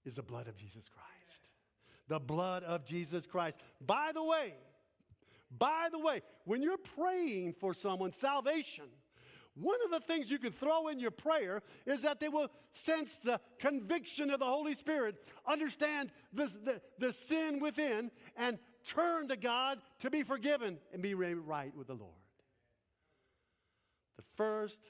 is 0.04 0.16
the 0.16 0.22
blood 0.22 0.48
of 0.48 0.56
Jesus 0.56 0.84
Christ. 0.88 1.48
The 2.08 2.20
blood 2.20 2.62
of 2.64 2.84
Jesus 2.84 3.26
Christ. 3.26 3.56
By 3.80 4.10
the 4.14 4.22
way, 4.22 4.54
by 5.56 5.88
the 5.90 5.98
way, 5.98 6.22
when 6.44 6.62
you're 6.62 6.78
praying 6.78 7.54
for 7.60 7.74
someone 7.74 8.12
salvation, 8.12 8.86
one 9.54 9.78
of 9.84 9.90
the 9.90 10.00
things 10.00 10.30
you 10.30 10.38
can 10.38 10.52
throw 10.52 10.88
in 10.88 10.98
your 10.98 11.12
prayer 11.12 11.62
is 11.86 12.02
that 12.02 12.18
they 12.18 12.28
will 12.28 12.48
sense 12.72 13.18
the 13.22 13.40
conviction 13.58 14.30
of 14.30 14.40
the 14.40 14.46
Holy 14.46 14.74
Spirit, 14.74 15.16
understand 15.46 16.10
the, 16.32 16.52
the, 16.64 16.80
the 16.98 17.12
sin 17.12 17.60
within, 17.60 18.10
and 18.36 18.58
turn 18.84 19.28
to 19.28 19.36
God 19.36 19.78
to 20.00 20.10
be 20.10 20.24
forgiven 20.24 20.78
and 20.92 21.00
be 21.00 21.14
right 21.14 21.74
with 21.76 21.86
the 21.86 21.94
Lord. 21.94 22.23
First, 24.36 24.80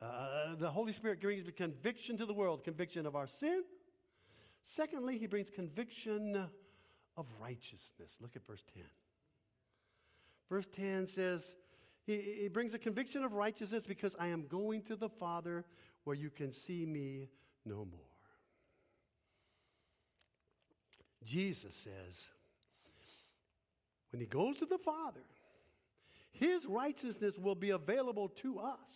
uh, 0.00 0.54
the 0.58 0.70
Holy 0.70 0.92
Spirit 0.92 1.20
brings 1.20 1.48
conviction 1.56 2.16
to 2.18 2.26
the 2.26 2.34
world, 2.34 2.64
conviction 2.64 3.06
of 3.06 3.16
our 3.16 3.26
sin. 3.26 3.62
Secondly, 4.62 5.18
he 5.18 5.26
brings 5.26 5.48
conviction 5.50 6.48
of 7.16 7.26
righteousness. 7.40 8.16
Look 8.20 8.36
at 8.36 8.46
verse 8.46 8.64
10. 8.74 8.84
Verse 10.48 10.68
10 10.76 11.06
says, 11.06 11.42
he, 12.06 12.38
he 12.42 12.48
brings 12.48 12.74
a 12.74 12.78
conviction 12.78 13.24
of 13.24 13.32
righteousness 13.32 13.84
because 13.86 14.14
I 14.18 14.28
am 14.28 14.46
going 14.48 14.82
to 14.82 14.96
the 14.96 15.08
Father 15.08 15.64
where 16.04 16.16
you 16.16 16.30
can 16.30 16.52
see 16.52 16.86
me 16.86 17.28
no 17.64 17.76
more. 17.76 18.00
Jesus 21.24 21.74
says, 21.74 22.28
when 24.12 24.20
he 24.20 24.26
goes 24.26 24.58
to 24.58 24.66
the 24.66 24.78
Father, 24.78 25.24
his 26.38 26.66
righteousness 26.66 27.38
will 27.38 27.54
be 27.54 27.70
available 27.70 28.28
to 28.28 28.58
us. 28.58 28.90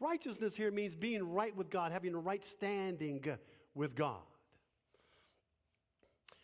Righteousness 0.00 0.54
here 0.54 0.70
means 0.70 0.94
being 0.94 1.22
right 1.22 1.54
with 1.56 1.70
God, 1.70 1.92
having 1.92 2.14
a 2.14 2.18
right 2.18 2.44
standing 2.44 3.24
with 3.74 3.94
God. 3.94 4.22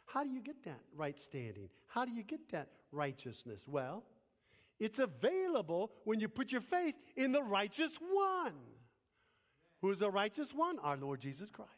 How 0.06 0.24
do 0.24 0.30
you 0.30 0.40
get 0.40 0.64
that 0.64 0.80
right 0.96 1.18
standing? 1.18 1.68
How 1.86 2.04
do 2.04 2.12
you 2.12 2.22
get 2.22 2.50
that 2.50 2.68
righteousness? 2.92 3.62
Well, 3.66 4.04
it's 4.78 4.98
available 4.98 5.92
when 6.04 6.20
you 6.20 6.28
put 6.28 6.52
your 6.52 6.60
faith 6.60 6.94
in 7.16 7.32
the 7.32 7.42
righteous 7.42 7.92
one. 8.12 8.54
Who 9.80 9.90
is 9.90 9.98
the 9.98 10.10
righteous 10.10 10.52
one? 10.52 10.78
Our 10.80 10.96
Lord 10.96 11.20
Jesus 11.20 11.50
Christ. 11.50 11.70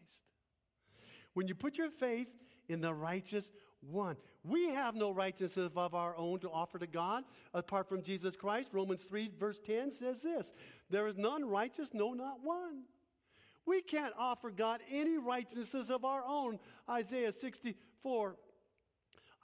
When 1.34 1.48
you 1.48 1.54
put 1.54 1.76
your 1.76 1.90
faith 1.90 2.28
in 2.68 2.80
the 2.80 2.94
righteous 2.94 3.50
one. 3.80 4.16
We 4.44 4.68
have 4.70 4.94
no 4.94 5.10
righteousness 5.10 5.72
of 5.76 5.94
our 5.94 6.16
own 6.16 6.38
to 6.40 6.50
offer 6.50 6.78
to 6.78 6.86
God 6.86 7.24
apart 7.52 7.88
from 7.88 8.02
Jesus 8.02 8.36
Christ. 8.36 8.70
Romans 8.72 9.00
3, 9.08 9.30
verse 9.38 9.60
10 9.64 9.90
says 9.90 10.22
this 10.22 10.52
There 10.90 11.06
is 11.06 11.16
none 11.16 11.44
righteous, 11.44 11.90
no, 11.92 12.12
not 12.12 12.40
one. 12.42 12.82
We 13.66 13.82
can't 13.82 14.14
offer 14.16 14.50
God 14.50 14.80
any 14.90 15.18
righteousness 15.18 15.90
of 15.90 16.04
our 16.04 16.22
own. 16.24 16.58
Isaiah 16.88 17.32
64, 17.32 18.36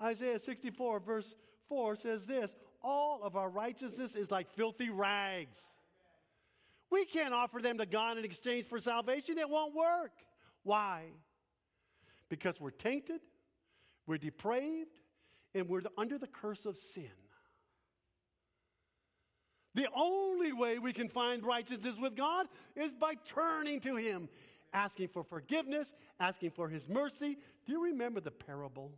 Isaiah 0.01 0.39
64, 0.39 1.01
verse 1.01 1.35
4 1.69 1.97
says 1.97 2.27
this 2.27 2.55
All 2.83 3.23
of 3.23 3.37
our 3.37 3.51
righteousness 3.51 4.15
is 4.15 4.31
like 4.31 4.49
filthy 4.51 4.91
rags. 4.91 5.59
We 6.91 7.07
can't 7.07 7.33
offer 7.33 7.61
them 7.61 7.79
to 7.79 7.87
God 7.87 8.19
in 8.19 8.25
exchange 8.25 8.67
for 8.67 8.79
salvation. 8.79 9.39
It 9.39 9.49
won't 9.49 9.75
work. 9.75 10.13
Why? 10.63 11.07
Because 12.29 12.61
we're 12.61 12.71
tainted, 12.71 13.21
we're 14.07 14.19
depraved 14.19 14.91
and 15.55 15.69
we're 15.69 15.83
under 15.97 16.19
the 16.19 16.27
curse 16.27 16.65
of 16.67 16.77
sin. 16.77 17.11
The 19.75 19.89
only 19.95 20.53
way 20.53 20.79
we 20.79 20.93
can 20.93 21.09
find 21.09 21.45
righteousness 21.45 21.97
with 21.99 22.15
God 22.15 22.47
is 22.77 22.93
by 22.93 23.15
turning 23.25 23.81
to 23.81 23.97
Him, 23.97 24.29
asking 24.73 25.09
for 25.09 25.25
forgiveness, 25.25 25.95
asking 26.21 26.51
for 26.51 26.69
His 26.69 26.89
mercy. 26.89 27.39
Do 27.65 27.73
you 27.73 27.85
remember 27.85 28.21
the 28.21 28.31
parable? 28.31 28.93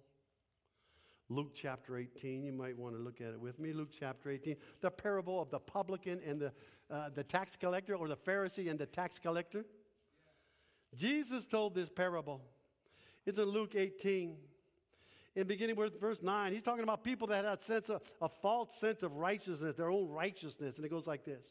Luke 1.28 1.52
chapter 1.54 1.96
18. 1.96 2.42
You 2.42 2.52
might 2.52 2.76
want 2.76 2.96
to 2.96 3.00
look 3.00 3.20
at 3.20 3.28
it 3.28 3.40
with 3.40 3.58
me. 3.58 3.72
Luke 3.72 3.90
chapter 3.98 4.30
18. 4.30 4.56
The 4.80 4.90
parable 4.90 5.40
of 5.40 5.48
the 5.50 5.60
publican 5.60 6.20
and 6.26 6.40
the, 6.40 6.52
uh, 6.90 7.10
the 7.14 7.24
tax 7.24 7.56
collector, 7.56 7.94
or 7.94 8.08
the 8.08 8.16
Pharisee 8.16 8.68
and 8.68 8.78
the 8.78 8.86
tax 8.86 9.18
collector. 9.18 9.64
Jesus 10.96 11.46
told 11.46 11.74
this 11.74 11.88
parable. 11.88 12.40
It's 13.26 13.38
in 13.38 13.44
Luke 13.44 13.74
18. 13.74 14.36
In 15.36 15.46
beginning 15.48 15.76
with 15.76 16.00
verse 16.00 16.22
9, 16.22 16.52
he's 16.52 16.62
talking 16.62 16.84
about 16.84 17.02
people 17.02 17.26
that 17.28 17.44
had 17.44 17.58
a 17.58 17.62
sense 17.62 17.88
of 17.88 18.02
a 18.20 18.28
false 18.28 18.76
sense 18.78 19.02
of 19.02 19.16
righteousness, 19.16 19.76
their 19.76 19.90
own 19.90 20.08
righteousness. 20.08 20.76
And 20.76 20.84
it 20.84 20.90
goes 20.90 21.06
like 21.06 21.24
this. 21.24 21.42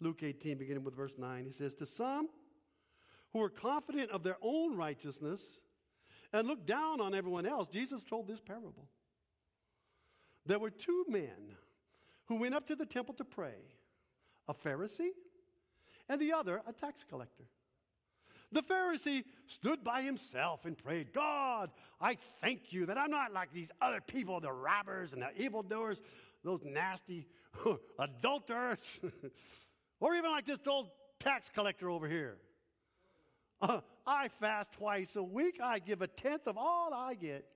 Luke 0.00 0.22
18, 0.22 0.58
beginning 0.58 0.84
with 0.84 0.94
verse 0.94 1.14
9, 1.16 1.44
he 1.44 1.52
says, 1.52 1.74
To 1.76 1.86
some 1.86 2.28
who 3.32 3.40
are 3.40 3.48
confident 3.48 4.10
of 4.10 4.22
their 4.22 4.36
own 4.42 4.76
righteousness 4.76 5.40
and 6.32 6.46
look 6.48 6.66
down 6.66 7.00
on 7.00 7.14
everyone 7.14 7.46
else, 7.46 7.68
Jesus 7.68 8.02
told 8.02 8.26
this 8.26 8.40
parable. 8.40 8.88
There 10.44 10.58
were 10.58 10.70
two 10.70 11.04
men 11.08 11.56
who 12.26 12.36
went 12.36 12.54
up 12.54 12.66
to 12.66 12.76
the 12.76 12.86
temple 12.86 13.14
to 13.14 13.24
pray 13.24 13.54
a 14.48 14.54
Pharisee 14.54 15.10
and 16.08 16.20
the 16.20 16.32
other 16.32 16.62
a 16.66 16.72
tax 16.72 17.04
collector. 17.08 17.44
The 18.52 18.62
Pharisee 18.62 19.24
stood 19.46 19.82
by 19.82 20.02
himself 20.02 20.64
and 20.64 20.78
prayed, 20.78 21.12
God, 21.12 21.70
I 22.00 22.16
thank 22.40 22.72
you 22.72 22.86
that 22.86 22.96
I'm 22.96 23.10
not 23.10 23.32
like 23.32 23.52
these 23.52 23.68
other 23.80 24.00
people, 24.00 24.40
the 24.40 24.52
robbers 24.52 25.12
and 25.12 25.22
the 25.22 25.30
evildoers, 25.40 26.00
those 26.44 26.60
nasty 26.64 27.26
adulterers, 27.98 29.00
or 30.00 30.14
even 30.14 30.30
like 30.30 30.46
this 30.46 30.58
old 30.66 30.90
tax 31.18 31.50
collector 31.52 31.90
over 31.90 32.08
here. 32.08 32.36
Uh, 33.60 33.80
I 34.06 34.28
fast 34.28 34.72
twice 34.72 35.16
a 35.16 35.22
week. 35.22 35.58
I 35.62 35.78
give 35.78 36.02
a 36.02 36.06
tenth 36.06 36.46
of 36.46 36.56
all 36.56 36.92
I 36.94 37.14
get. 37.14 37.46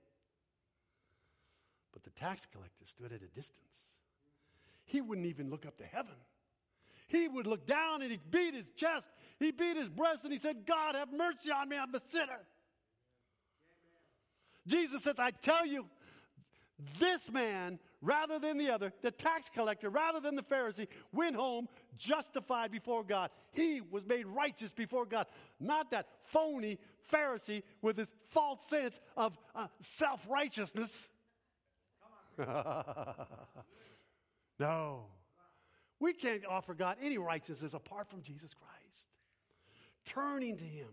But 1.93 2.03
the 2.03 2.09
tax 2.11 2.47
collector 2.51 2.85
stood 2.87 3.11
at 3.13 3.21
a 3.21 3.27
distance. 3.27 3.57
He 4.85 4.99
wouldn't 4.99 5.27
even 5.27 5.49
look 5.49 5.65
up 5.65 5.77
to 5.77 5.85
heaven. 5.85 6.15
He 7.11 7.27
would 7.27 7.45
look 7.45 7.67
down 7.67 8.01
and 8.01 8.09
he 8.09 8.17
beat 8.31 8.55
his 8.55 8.67
chest. 8.77 9.05
He 9.37 9.51
beat 9.51 9.75
his 9.75 9.89
breast 9.89 10.23
and 10.23 10.31
he 10.31 10.39
said, 10.39 10.65
God, 10.65 10.95
have 10.95 11.11
mercy 11.11 11.51
on 11.51 11.67
me. 11.67 11.75
I'm 11.77 11.93
a 11.93 12.01
sinner. 12.09 12.39
Jesus 14.65 15.03
says, 15.03 15.15
I 15.17 15.31
tell 15.31 15.65
you, 15.65 15.87
this 16.99 17.29
man, 17.29 17.79
rather 18.01 18.39
than 18.39 18.57
the 18.57 18.69
other, 18.69 18.93
the 19.01 19.11
tax 19.11 19.49
collector, 19.53 19.89
rather 19.89 20.21
than 20.21 20.37
the 20.37 20.43
Pharisee, 20.43 20.87
went 21.11 21.35
home 21.35 21.67
justified 21.97 22.71
before 22.71 23.03
God. 23.03 23.29
He 23.51 23.81
was 23.81 24.05
made 24.05 24.25
righteous 24.25 24.71
before 24.71 25.05
God. 25.05 25.27
Not 25.59 25.91
that 25.91 26.07
phony 26.27 26.79
Pharisee 27.11 27.63
with 27.81 27.97
his 27.97 28.07
false 28.29 28.65
sense 28.65 29.01
of 29.17 29.37
uh, 29.53 29.67
self 29.81 30.25
righteousness. 30.29 31.09
no. 34.59 35.07
We 36.01 36.13
can't 36.13 36.43
offer 36.47 36.73
God 36.73 36.97
any 36.99 37.19
righteousness 37.19 37.75
apart 37.75 38.09
from 38.09 38.23
Jesus 38.23 38.55
Christ. 38.55 39.07
Turning 40.03 40.57
to 40.57 40.63
Him, 40.63 40.87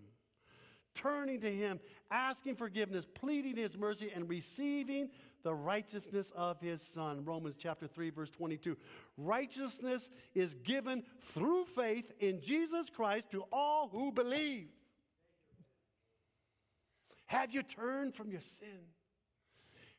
turning 0.95 1.41
to 1.41 1.51
Him, 1.51 1.81
asking 2.11 2.57
forgiveness, 2.57 3.07
pleading 3.15 3.57
His 3.57 3.77
mercy, 3.77 4.13
and 4.15 4.29
receiving 4.29 5.09
the 5.43 5.55
righteousness 5.55 6.31
of 6.37 6.61
His 6.61 6.83
Son. 6.83 7.25
Romans 7.25 7.57
chapter 7.59 7.87
3, 7.87 8.11
verse 8.11 8.29
22. 8.29 8.77
Righteousness 9.17 10.11
is 10.35 10.53
given 10.57 11.03
through 11.33 11.65
faith 11.75 12.13
in 12.21 12.43
Jesus 12.43 12.91
Christ 12.91 13.31
to 13.31 13.45
all 13.51 13.89
who 13.89 14.13
believe. 14.13 14.69
Have 17.25 17.51
you 17.51 17.63
turned 17.63 18.15
from 18.15 18.31
your 18.31 18.43
sin? 18.43 18.85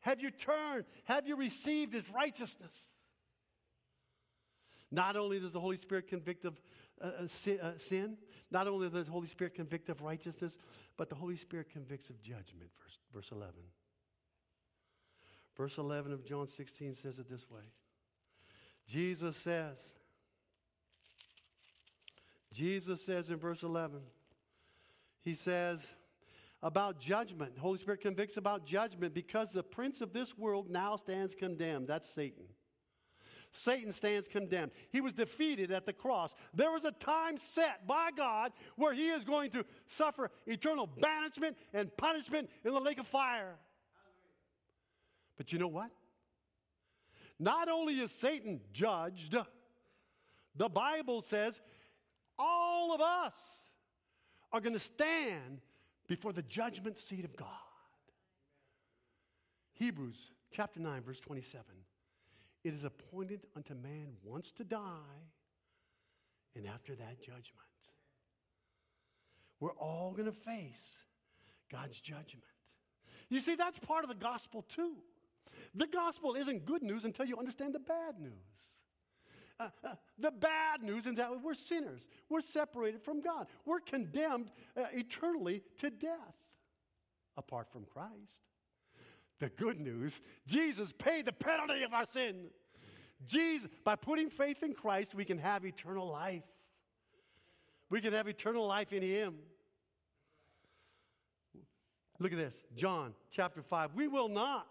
Have 0.02 0.20
you 0.20 0.30
turned? 0.30 0.84
Have 1.04 1.26
you 1.26 1.34
received 1.34 1.94
His 1.94 2.08
righteousness? 2.10 2.78
Not 4.90 5.16
only 5.16 5.38
does 5.38 5.52
the 5.52 5.60
Holy 5.60 5.76
Spirit 5.76 6.08
convict 6.08 6.44
of 6.44 6.60
uh, 7.02 7.06
uh 7.22 7.26
sin, 7.28 7.60
uh, 7.60 7.72
sin, 7.76 8.16
not 8.50 8.66
only 8.66 8.88
does 8.88 9.06
the 9.06 9.12
Holy 9.12 9.28
Spirit 9.28 9.54
convict 9.54 9.88
of 9.88 10.02
righteousness, 10.02 10.58
but 10.96 11.08
the 11.08 11.14
Holy 11.14 11.36
Spirit 11.36 11.70
convicts 11.70 12.10
of 12.10 12.20
judgment. 12.22 12.70
Verse, 12.82 12.98
verse 13.14 13.30
11. 13.32 13.54
Verse 15.56 15.78
11 15.78 16.12
of 16.12 16.24
John 16.24 16.48
16 16.48 16.94
says 16.94 17.18
it 17.18 17.28
this 17.28 17.50
way 17.50 17.62
Jesus 18.86 19.36
says, 19.36 19.76
Jesus 22.52 23.04
says 23.04 23.30
in 23.30 23.36
verse 23.36 23.62
11, 23.62 24.00
He 25.22 25.34
says, 25.34 25.86
about 26.62 27.00
judgment. 27.00 27.54
The 27.54 27.60
Holy 27.60 27.78
Spirit 27.78 28.00
convicts 28.00 28.36
about 28.36 28.66
judgment 28.66 29.14
because 29.14 29.50
the 29.50 29.62
prince 29.62 30.00
of 30.00 30.12
this 30.12 30.36
world 30.36 30.68
now 30.68 30.96
stands 30.96 31.34
condemned. 31.34 31.88
That's 31.88 32.08
Satan. 32.08 32.44
Satan 33.52 33.92
stands 33.92 34.28
condemned. 34.28 34.70
He 34.90 35.00
was 35.00 35.12
defeated 35.12 35.72
at 35.72 35.84
the 35.84 35.92
cross. 35.92 36.30
There 36.54 36.70
was 36.70 36.84
a 36.84 36.92
time 36.92 37.36
set 37.36 37.86
by 37.86 38.10
God 38.16 38.52
where 38.76 38.94
he 38.94 39.08
is 39.08 39.24
going 39.24 39.50
to 39.50 39.64
suffer 39.88 40.30
eternal 40.46 40.86
banishment 40.86 41.56
and 41.74 41.94
punishment 41.96 42.48
in 42.64 42.72
the 42.72 42.80
lake 42.80 42.98
of 42.98 43.06
fire. 43.06 43.56
But 45.36 45.52
you 45.52 45.58
know 45.58 45.68
what? 45.68 45.90
Not 47.38 47.68
only 47.68 47.94
is 47.94 48.12
Satan 48.12 48.60
judged, 48.72 49.36
the 50.54 50.68
Bible 50.68 51.22
says 51.22 51.60
all 52.38 52.94
of 52.94 53.00
us 53.00 53.34
are 54.52 54.60
going 54.60 54.74
to 54.74 54.80
stand 54.80 55.60
before 56.06 56.32
the 56.32 56.42
judgment 56.42 56.98
seat 56.98 57.24
of 57.24 57.36
God. 57.36 57.48
Hebrews 59.72 60.18
chapter 60.50 60.78
9, 60.78 61.02
verse 61.02 61.20
27. 61.20 61.64
It 62.62 62.74
is 62.74 62.84
appointed 62.84 63.46
unto 63.56 63.74
man 63.74 64.14
once 64.22 64.52
to 64.52 64.64
die, 64.64 65.22
and 66.54 66.66
after 66.66 66.94
that, 66.94 67.20
judgment. 67.20 67.44
We're 69.60 69.72
all 69.72 70.12
going 70.12 70.26
to 70.26 70.32
face 70.32 70.96
God's 71.70 72.00
judgment. 72.00 72.44
You 73.28 73.40
see, 73.40 73.54
that's 73.54 73.78
part 73.78 74.04
of 74.04 74.08
the 74.08 74.16
gospel, 74.16 74.62
too. 74.62 74.96
The 75.74 75.86
gospel 75.86 76.34
isn't 76.34 76.64
good 76.64 76.82
news 76.82 77.04
until 77.04 77.26
you 77.26 77.38
understand 77.38 77.74
the 77.74 77.80
bad 77.80 78.18
news. 78.18 78.32
Uh, 79.58 79.68
uh, 79.84 79.94
the 80.18 80.30
bad 80.30 80.82
news 80.82 81.06
is 81.06 81.16
that 81.16 81.30
we're 81.42 81.54
sinners. 81.54 82.00
We're 82.30 82.40
separated 82.40 83.02
from 83.02 83.20
God. 83.20 83.46
We're 83.66 83.80
condemned 83.80 84.50
uh, 84.76 84.84
eternally 84.92 85.62
to 85.78 85.90
death 85.90 86.36
apart 87.36 87.70
from 87.70 87.84
Christ. 87.84 88.49
The 89.40 89.48
good 89.48 89.80
news 89.80 90.20
Jesus 90.46 90.92
paid 90.92 91.26
the 91.26 91.32
penalty 91.32 91.82
of 91.82 91.92
our 91.92 92.06
sin. 92.12 92.46
Jesus, 93.26 93.68
by 93.84 93.96
putting 93.96 94.30
faith 94.30 94.62
in 94.62 94.72
Christ, 94.72 95.14
we 95.14 95.24
can 95.24 95.38
have 95.38 95.64
eternal 95.66 96.08
life. 96.08 96.44
We 97.90 98.00
can 98.00 98.12
have 98.12 98.28
eternal 98.28 98.66
life 98.66 98.92
in 98.92 99.02
Him. 99.02 99.34
Look 102.18 102.32
at 102.32 102.38
this 102.38 102.54
John 102.76 103.14
chapter 103.30 103.62
5. 103.62 103.94
We 103.94 104.08
will 104.08 104.28
not. 104.28 104.66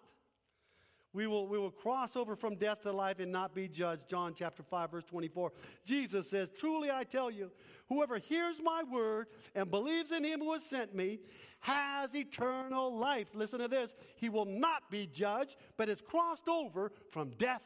We 1.12 1.26
will, 1.26 1.48
we 1.48 1.58
will 1.58 1.72
cross 1.72 2.16
over 2.16 2.36
from 2.36 2.56
death 2.56 2.84
to 2.84 2.92
life 2.92 3.20
and 3.20 3.32
not 3.32 3.56
be 3.56 3.68
judged. 3.68 4.04
John 4.10 4.36
chapter 4.38 4.62
5, 4.62 4.92
verse 4.92 5.04
24. 5.06 5.52
Jesus 5.84 6.30
says, 6.30 6.50
Truly 6.58 6.92
I 6.92 7.04
tell 7.04 7.32
you, 7.32 7.52
whoever 7.88 8.20
hears 8.20 8.58
my 8.64 8.84
word 8.84 9.28
and 9.56 9.72
believes 9.72 10.12
in 10.12 10.24
him 10.24 10.40
who 10.40 10.54
has 10.54 10.64
sent 10.64 10.94
me 10.94 11.20
has 11.62 12.14
eternal 12.16 12.96
life. 12.96 13.28
Listen 13.34 13.60
to 13.60 13.68
this. 13.68 13.96
He 14.18 14.30
will 14.30 14.46
not 14.46 14.90
be 14.92 15.08
judged, 15.08 15.56
but 15.78 15.90
is 15.90 16.00
crossed 16.00 16.48
over 16.48 16.92
from 17.12 17.32
death 17.32 17.64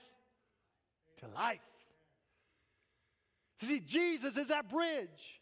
to 1.20 1.28
life. 1.36 1.60
See, 3.62 3.80
Jesus 3.80 4.38
is 4.38 4.48
that 4.48 4.70
bridge 4.70 5.42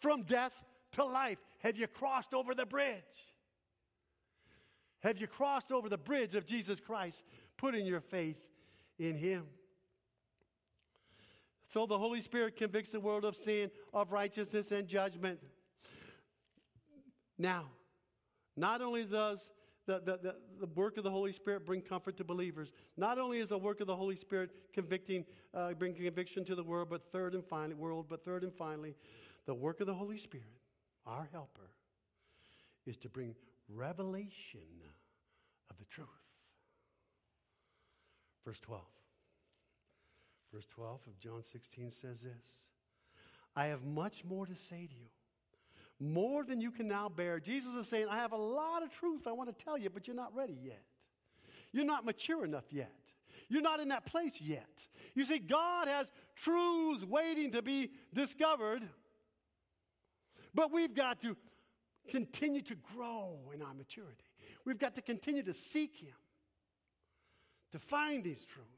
from 0.00 0.22
death 0.22 0.52
to 0.92 1.04
life. 1.04 1.38
Have 1.60 1.76
you 1.76 1.86
crossed 1.86 2.34
over 2.34 2.54
the 2.54 2.66
bridge? 2.66 3.27
Have 5.00 5.18
you 5.18 5.26
crossed 5.26 5.70
over 5.70 5.88
the 5.88 5.98
bridge 5.98 6.34
of 6.34 6.46
Jesus 6.46 6.80
Christ, 6.80 7.22
putting 7.56 7.86
your 7.86 8.00
faith 8.00 8.38
in 8.98 9.16
Him? 9.16 9.44
So 11.68 11.86
the 11.86 11.98
Holy 11.98 12.22
Spirit 12.22 12.56
convicts 12.56 12.92
the 12.92 13.00
world 13.00 13.24
of 13.24 13.36
sin, 13.36 13.70
of 13.92 14.10
righteousness, 14.10 14.72
and 14.72 14.88
judgment. 14.88 15.38
Now, 17.38 17.66
not 18.56 18.80
only 18.80 19.04
does 19.04 19.50
the, 19.86 20.00
the, 20.04 20.34
the, 20.60 20.66
work 20.74 20.96
of 20.98 21.04
the 21.04 21.10
Holy 21.10 21.32
Spirit 21.32 21.64
bring 21.64 21.80
comfort 21.80 22.16
to 22.16 22.24
believers, 22.24 22.72
not 22.96 23.18
only 23.18 23.38
is 23.38 23.48
the 23.48 23.58
work 23.58 23.80
of 23.80 23.86
the 23.86 23.94
Holy 23.96 24.16
Spirit 24.16 24.50
convicting, 24.72 25.24
uh, 25.54 25.72
bringing 25.74 26.02
conviction 26.02 26.44
to 26.46 26.54
the 26.54 26.62
world, 26.62 26.88
but 26.90 27.12
third 27.12 27.34
and 27.34 27.44
finally, 27.44 27.74
world, 27.74 28.06
but 28.08 28.24
third 28.24 28.42
and 28.42 28.52
finally, 28.52 28.94
the 29.46 29.54
work 29.54 29.80
of 29.80 29.86
the 29.86 29.94
Holy 29.94 30.18
Spirit, 30.18 30.46
our 31.06 31.28
helper, 31.32 31.70
is 32.86 32.96
to 32.98 33.08
bring 33.08 33.34
revelation 33.74 34.60
of 35.70 35.78
the 35.78 35.84
truth. 35.84 36.08
Verse 38.44 38.60
12. 38.60 38.82
Verse 40.52 40.66
12 40.74 41.00
of 41.06 41.18
John 41.18 41.42
16 41.44 41.92
says 41.92 42.20
this 42.20 42.64
I 43.54 43.66
have 43.66 43.84
much 43.84 44.24
more 44.24 44.46
to 44.46 44.54
say 44.54 44.86
to 44.86 44.94
you, 44.94 45.10
more 46.00 46.44
than 46.44 46.60
you 46.60 46.70
can 46.70 46.88
now 46.88 47.08
bear. 47.08 47.40
Jesus 47.40 47.74
is 47.74 47.88
saying, 47.88 48.06
I 48.08 48.16
have 48.18 48.32
a 48.32 48.36
lot 48.36 48.82
of 48.82 48.90
truth 48.90 49.26
I 49.26 49.32
want 49.32 49.56
to 49.56 49.64
tell 49.64 49.76
you, 49.76 49.90
but 49.90 50.06
you're 50.06 50.16
not 50.16 50.34
ready 50.34 50.56
yet. 50.62 50.82
You're 51.72 51.84
not 51.84 52.04
mature 52.04 52.44
enough 52.44 52.64
yet. 52.70 52.92
You're 53.48 53.62
not 53.62 53.80
in 53.80 53.88
that 53.88 54.06
place 54.06 54.34
yet. 54.40 54.86
You 55.14 55.24
see, 55.24 55.38
God 55.38 55.88
has 55.88 56.06
truths 56.36 57.04
waiting 57.04 57.52
to 57.52 57.62
be 57.62 57.90
discovered, 58.14 58.82
but 60.54 60.72
we've 60.72 60.94
got 60.94 61.20
to 61.22 61.36
continue 62.08 62.62
to 62.62 62.74
grow 62.94 63.38
in 63.54 63.62
our 63.62 63.74
maturity. 63.74 64.24
We've 64.64 64.78
got 64.78 64.94
to 64.96 65.02
continue 65.02 65.42
to 65.44 65.54
seek 65.54 65.96
Him 65.96 66.14
to 67.72 67.78
find 67.78 68.24
these 68.24 68.44
truths. 68.44 68.68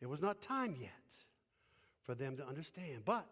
It 0.00 0.08
was 0.08 0.22
not 0.22 0.40
time 0.40 0.76
yet 0.80 0.90
for 2.02 2.14
them 2.14 2.36
to 2.36 2.46
understand, 2.46 3.02
but 3.04 3.26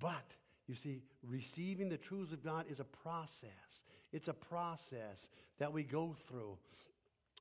but 0.00 0.34
you 0.66 0.74
see, 0.74 1.02
receiving 1.22 1.88
the 1.88 1.96
truths 1.96 2.32
of 2.32 2.42
God 2.42 2.66
is 2.70 2.80
a 2.80 2.84
process. 2.84 3.84
It's 4.12 4.28
a 4.28 4.34
process 4.34 5.28
that 5.58 5.72
we 5.72 5.82
go 5.82 6.14
through 6.28 6.58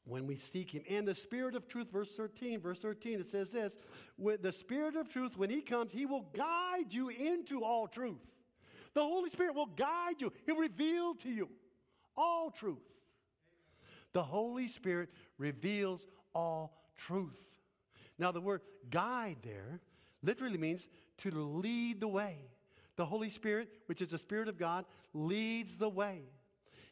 when 0.05 0.27
we 0.27 0.35
seek 0.37 0.71
Him. 0.71 0.83
And 0.89 1.07
the 1.07 1.15
Spirit 1.15 1.55
of 1.55 1.67
truth, 1.67 1.87
verse 1.91 2.09
13, 2.15 2.59
verse 2.59 2.79
13, 2.79 3.19
it 3.19 3.27
says 3.27 3.49
this 3.49 3.77
with 4.17 4.41
the 4.41 4.51
Spirit 4.51 4.95
of 4.95 5.09
truth, 5.09 5.37
when 5.37 5.49
He 5.49 5.61
comes, 5.61 5.91
He 5.93 6.05
will 6.05 6.27
guide 6.33 6.91
you 6.91 7.09
into 7.09 7.63
all 7.63 7.87
truth. 7.87 8.21
The 8.93 9.01
Holy 9.01 9.29
Spirit 9.29 9.55
will 9.55 9.65
guide 9.65 10.15
you, 10.19 10.31
He'll 10.45 10.57
reveal 10.57 11.15
to 11.15 11.29
you 11.29 11.49
all 12.15 12.51
truth. 12.51 12.83
The 14.13 14.23
Holy 14.23 14.67
Spirit 14.67 15.09
reveals 15.37 16.05
all 16.35 16.77
truth. 16.95 17.39
Now, 18.19 18.31
the 18.31 18.41
word 18.41 18.61
guide 18.91 19.37
there 19.41 19.79
literally 20.21 20.59
means 20.59 20.87
to 21.17 21.31
lead 21.31 21.99
the 21.99 22.07
way. 22.07 22.37
The 22.95 23.05
Holy 23.05 23.31
Spirit, 23.31 23.69
which 23.87 24.01
is 24.01 24.09
the 24.09 24.19
Spirit 24.19 24.47
of 24.47 24.57
God, 24.57 24.85
leads 25.13 25.75
the 25.75 25.89
way. 25.89 26.21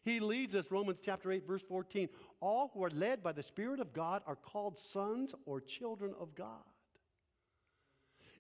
He 0.04 0.20
leads 0.20 0.56
us, 0.56 0.72
Romans 0.72 1.00
chapter 1.04 1.32
8, 1.32 1.46
verse 1.48 1.62
14. 1.68 2.10
All 2.40 2.72
who 2.74 2.84
are 2.84 2.90
led 2.90 3.22
by 3.22 3.32
the 3.32 3.44
Spirit 3.44 3.80
of 3.80 3.94
God 3.94 4.24
are 4.26 4.36
called 4.36 4.80
sons 4.80 5.36
or 5.46 5.62
children 5.62 6.14
of 6.20 6.34
God. 6.34 6.64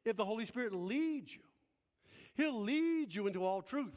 If 0.03 0.17
the 0.17 0.25
Holy 0.25 0.45
Spirit 0.45 0.73
leads 0.73 1.33
you, 1.33 1.41
He'll 2.33 2.61
lead 2.61 3.13
you 3.13 3.27
into 3.27 3.43
all 3.43 3.61
truth. 3.61 3.95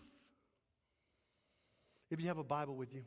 If 2.11 2.21
you 2.21 2.29
have 2.29 2.39
a 2.39 2.45
Bible 2.45 2.75
with 2.75 2.93
you, 2.93 3.05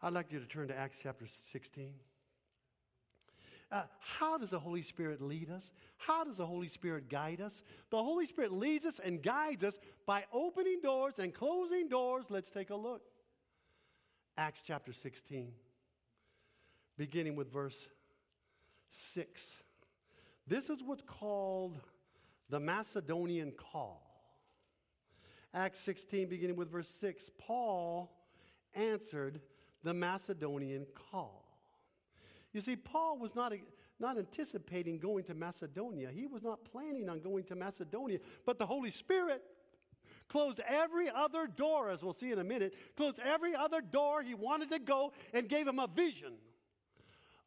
I'd 0.00 0.12
like 0.12 0.30
you 0.30 0.38
to 0.38 0.46
turn 0.46 0.68
to 0.68 0.76
Acts 0.76 1.00
chapter 1.02 1.26
16. 1.52 1.92
Uh, 3.70 3.84
how 4.00 4.36
does 4.36 4.50
the 4.50 4.58
Holy 4.58 4.82
Spirit 4.82 5.22
lead 5.22 5.50
us? 5.50 5.70
How 5.96 6.24
does 6.24 6.36
the 6.36 6.46
Holy 6.46 6.68
Spirit 6.68 7.08
guide 7.08 7.40
us? 7.40 7.62
The 7.90 8.02
Holy 8.02 8.26
Spirit 8.26 8.52
leads 8.52 8.84
us 8.84 9.00
and 9.02 9.22
guides 9.22 9.64
us 9.64 9.78
by 10.06 10.24
opening 10.32 10.80
doors 10.82 11.14
and 11.18 11.32
closing 11.32 11.88
doors. 11.88 12.26
Let's 12.28 12.50
take 12.50 12.70
a 12.70 12.76
look. 12.76 13.02
Acts 14.36 14.60
chapter 14.66 14.92
16, 14.94 15.52
beginning 16.96 17.36
with 17.36 17.52
verse 17.52 17.88
6. 18.90 19.42
This 20.46 20.70
is 20.70 20.82
what's 20.82 21.02
called 21.02 21.78
the 22.48 22.58
Macedonian 22.58 23.52
call. 23.52 24.02
Acts 25.52 25.80
16, 25.80 26.28
beginning 26.28 26.56
with 26.56 26.70
verse 26.70 26.88
6. 27.00 27.30
Paul 27.38 28.10
answered 28.74 29.40
the 29.84 29.92
Macedonian 29.92 30.86
call. 31.10 31.44
You 32.54 32.62
see, 32.62 32.76
Paul 32.76 33.18
was 33.18 33.34
not, 33.34 33.52
not 34.00 34.16
anticipating 34.16 34.98
going 34.98 35.24
to 35.24 35.34
Macedonia. 35.34 36.08
He 36.10 36.26
was 36.26 36.42
not 36.42 36.64
planning 36.64 37.10
on 37.10 37.20
going 37.20 37.44
to 37.44 37.54
Macedonia, 37.54 38.18
but 38.46 38.58
the 38.58 38.66
Holy 38.66 38.90
Spirit 38.90 39.42
closed 40.32 40.60
every 40.66 41.10
other 41.10 41.46
door, 41.46 41.90
as 41.90 42.02
we'll 42.02 42.14
see 42.14 42.32
in 42.32 42.38
a 42.38 42.44
minute, 42.44 42.74
closed 42.96 43.20
every 43.22 43.54
other 43.54 43.82
door 43.82 44.22
he 44.22 44.34
wanted 44.34 44.70
to 44.70 44.78
go 44.78 45.12
and 45.34 45.48
gave 45.48 45.68
him 45.68 45.78
a 45.78 45.86
vision 45.86 46.32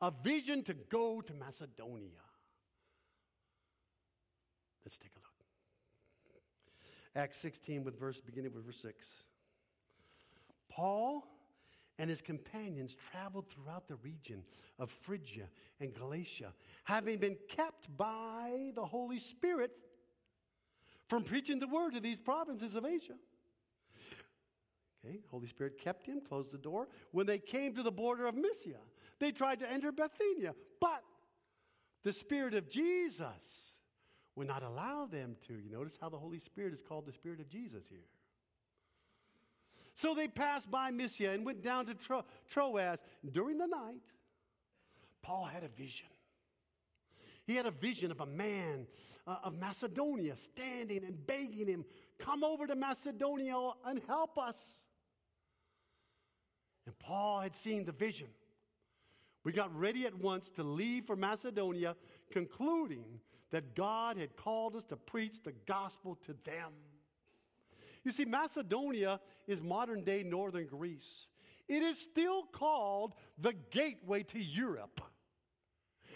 a 0.01 0.11
vision 0.23 0.63
to 0.63 0.73
go 0.73 1.21
to 1.21 1.33
Macedonia. 1.33 2.09
Let's 4.85 4.97
take 4.97 5.11
a 5.15 5.19
look. 5.19 5.33
Acts 7.15 7.37
16 7.41 7.83
with 7.83 7.99
verse 7.99 8.21
beginning 8.21 8.53
with 8.53 8.65
verse 8.65 8.79
6. 8.81 9.07
Paul 10.69 11.23
and 11.97 12.09
his 12.09 12.21
companions 12.21 12.95
traveled 13.11 13.45
throughout 13.49 13.87
the 13.87 13.95
region 13.95 14.43
of 14.79 14.91
Phrygia 14.91 15.47
and 15.79 15.93
Galatia, 15.93 16.53
having 16.83 17.17
been 17.17 17.37
kept 17.47 17.95
by 17.97 18.71
the 18.75 18.85
Holy 18.85 19.17
Spirit 19.17 19.71
from 21.07 21.23
preaching 21.23 21.59
the 21.59 21.67
word 21.67 21.93
to 21.93 21.99
these 21.99 22.19
provinces 22.19 22.75
of 22.75 22.85
Asia. 22.85 23.15
Okay, 25.05 25.19
Holy 25.29 25.47
Spirit 25.47 25.79
kept 25.79 26.05
him, 26.05 26.19
closed 26.27 26.51
the 26.51 26.57
door. 26.57 26.87
When 27.11 27.27
they 27.27 27.37
came 27.37 27.75
to 27.75 27.83
the 27.83 27.91
border 27.91 28.25
of 28.25 28.35
Mysia, 28.35 28.79
they 29.19 29.31
tried 29.31 29.59
to 29.59 29.71
enter 29.71 29.91
Bithynia, 29.91 30.55
but 30.81 31.03
the 32.03 32.13
Spirit 32.13 32.53
of 32.53 32.69
Jesus 32.69 33.75
would 34.35 34.47
not 34.47 34.63
allow 34.63 35.05
them 35.05 35.35
to. 35.47 35.53
You 35.53 35.71
notice 35.71 35.97
how 35.99 36.09
the 36.09 36.17
Holy 36.17 36.39
Spirit 36.39 36.73
is 36.73 36.81
called 36.81 37.05
the 37.05 37.13
Spirit 37.13 37.39
of 37.39 37.49
Jesus 37.49 37.85
here. 37.87 38.07
So 39.95 40.13
they 40.13 40.27
passed 40.27 40.69
by 40.69 40.91
Mysia 40.91 41.31
and 41.31 41.45
went 41.45 41.61
down 41.61 41.85
to 41.85 41.93
Tro- 41.93 42.25
Troas. 42.49 42.97
During 43.31 43.57
the 43.57 43.67
night, 43.67 44.03
Paul 45.21 45.45
had 45.45 45.63
a 45.63 45.69
vision. 45.69 46.07
He 47.45 47.55
had 47.55 47.65
a 47.65 47.71
vision 47.71 48.11
of 48.11 48.19
a 48.19 48.25
man 48.25 48.87
uh, 49.27 49.37
of 49.43 49.59
Macedonia 49.59 50.35
standing 50.35 51.03
and 51.03 51.25
begging 51.25 51.67
him, 51.67 51.85
Come 52.17 52.43
over 52.43 52.65
to 52.67 52.75
Macedonia 52.75 53.71
and 53.85 54.01
help 54.07 54.37
us. 54.37 54.57
And 56.85 56.97
Paul 56.99 57.41
had 57.41 57.55
seen 57.55 57.85
the 57.85 57.91
vision. 57.91 58.27
We 59.43 59.51
got 59.51 59.75
ready 59.77 60.05
at 60.05 60.15
once 60.15 60.49
to 60.51 60.63
leave 60.63 61.05
for 61.05 61.15
Macedonia, 61.15 61.95
concluding 62.31 63.19
that 63.51 63.75
God 63.75 64.17
had 64.17 64.35
called 64.35 64.75
us 64.75 64.83
to 64.85 64.95
preach 64.95 65.43
the 65.43 65.53
gospel 65.65 66.17
to 66.25 66.35
them. 66.43 66.71
You 68.03 68.11
see, 68.11 68.25
Macedonia 68.25 69.19
is 69.47 69.61
modern 69.61 70.03
day 70.03 70.23
northern 70.23 70.67
Greece. 70.67 71.27
It 71.67 71.81
is 71.81 71.97
still 71.99 72.43
called 72.43 73.13
the 73.37 73.53
gateway 73.71 74.23
to 74.23 74.39
Europe. 74.39 75.01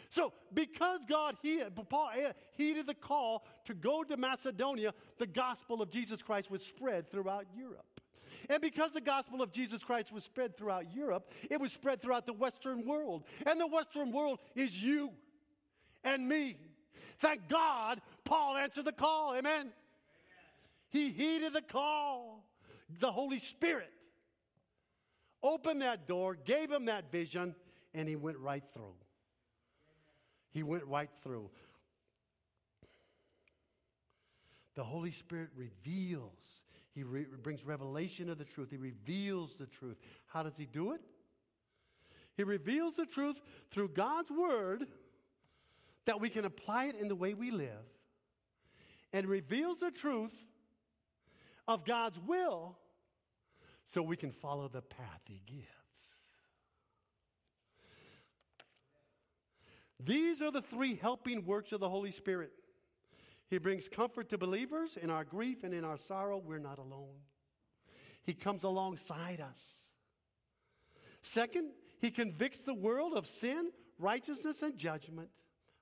So, 0.10 0.34
because 0.54 1.02
God 1.08 1.36
heeded, 1.41 1.74
Paul 1.89 2.10
eh, 2.17 2.32
heeded 2.58 2.88
the 2.88 2.95
call 2.95 3.45
to 3.65 3.76
go 3.76 4.04
to 4.04 4.17
Macedonia, 4.17 4.93
the 5.19 5.28
gospel 5.28 5.82
of 5.82 5.91
Jesus 5.91 6.22
Christ 6.24 6.50
was 6.50 6.63
spread 6.63 7.12
throughout 7.12 7.45
Europe. 7.56 8.02
And 8.50 8.60
because 8.62 8.91
the 8.91 9.02
gospel 9.02 9.43
of 9.43 9.52
Jesus 9.52 9.84
Christ 9.84 10.12
was 10.12 10.24
spread 10.24 10.58
throughout 10.58 10.93
Europe, 10.95 11.32
it 11.52 11.62
was 11.62 11.72
spread 11.72 12.02
throughout 12.02 12.26
the 12.26 12.34
Western 12.34 12.86
world. 12.86 13.24
And 13.45 13.62
the 13.62 13.67
Western 13.67 14.12
world 14.12 14.39
is 14.56 14.76
you 14.76 15.12
and 16.04 16.28
me. 16.28 16.58
Thank 17.19 17.48
God 17.48 18.02
Paul 18.24 18.58
answered 18.58 18.86
the 18.86 18.91
call. 18.91 19.36
Amen. 19.36 19.72
He 20.89 21.10
heeded 21.10 21.54
the 21.54 21.62
call. 21.62 22.43
The 23.00 23.12
Holy 23.12 23.39
Spirit 23.39 23.91
opened 25.43 25.84
that 25.84 26.08
door, 26.08 26.36
gave 26.36 26.72
him 26.72 26.86
that 26.86 27.12
vision, 27.12 27.54
and 27.93 28.10
he 28.10 28.15
went 28.15 28.38
right 28.39 28.63
through. 28.74 28.95
He 30.52 30.64
went 30.64 30.84
right 30.86 31.10
through. 31.24 31.50
The 34.76 34.84
Holy 34.84 35.12
Spirit 35.12 35.50
reveals. 35.56 36.62
He 36.93 37.04
re- 37.04 37.26
brings 37.43 37.64
revelation 37.64 38.30
of 38.30 38.38
the 38.38 38.45
truth. 38.45 38.70
He 38.72 38.78
reveals 38.78 39.56
the 39.60 39.66
truth. 39.66 39.97
How 40.28 40.43
does 40.43 40.58
he 40.58 40.66
do 40.66 40.93
it? 40.93 41.02
He 42.36 42.43
reveals 42.43 42.95
the 42.95 43.06
truth 43.06 43.36
through 43.72 43.89
God's 43.89 44.32
word 44.32 44.88
that 46.06 46.22
we 46.22 46.30
can 46.30 46.45
apply 46.45 46.86
it 46.86 46.95
in 46.95 47.08
the 47.08 47.16
way 47.16 47.34
we 47.34 47.52
live 47.52 47.86
and 49.12 49.28
reveals 49.28 49.80
the 49.80 49.91
truth 49.91 50.34
of 51.68 51.86
God's 51.86 52.18
will 52.26 52.78
so 53.86 54.02
we 54.02 54.16
can 54.16 54.32
follow 54.32 54.68
the 54.68 54.82
path 54.82 55.22
He 55.26 55.41
gives. 55.45 55.78
These 60.00 60.41
are 60.41 60.52
the 60.52 60.62
three 60.62 60.95
helping 60.95 61.45
works 61.45 61.72
of 61.72 61.80
the 61.80 61.89
Holy 61.89 62.12
Spirit. 62.12 62.52
He 63.50 63.58
brings 63.58 63.89
comfort 63.89 64.30
to 64.30 64.38
believers 64.38 64.97
in 65.02 65.10
our 65.10 65.24
grief 65.24 65.64
and 65.64 65.74
in 65.74 65.84
our 65.84 65.97
sorrow. 65.97 66.38
We're 66.38 66.60
not 66.60 66.78
alone. 66.78 67.16
He 68.24 68.34
comes 68.34 68.64
alongside 68.64 69.41
us. 69.41 69.62
Second, 71.22 71.72
he 72.00 72.12
convicts 72.12 72.64
the 72.64 72.74
world 72.74 73.14
of 73.14 73.28
sin, 73.28 73.72
righteousness, 73.97 74.62
and 74.62 74.78
judgment. 74.78 75.30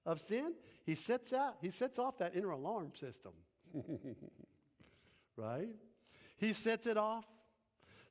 Of 0.06 0.22
sin, 0.22 0.54
he 0.86 0.96
sets 0.96 1.34
out, 1.34 1.58
he 1.60 1.70
sets 1.70 2.00
off 2.00 2.18
that 2.20 2.34
inner 2.34 2.52
alarm 2.52 2.94
system. 2.96 3.34
right? 5.36 5.68
He 6.38 6.54
sets 6.54 6.88
it 6.88 6.98
off 6.98 7.26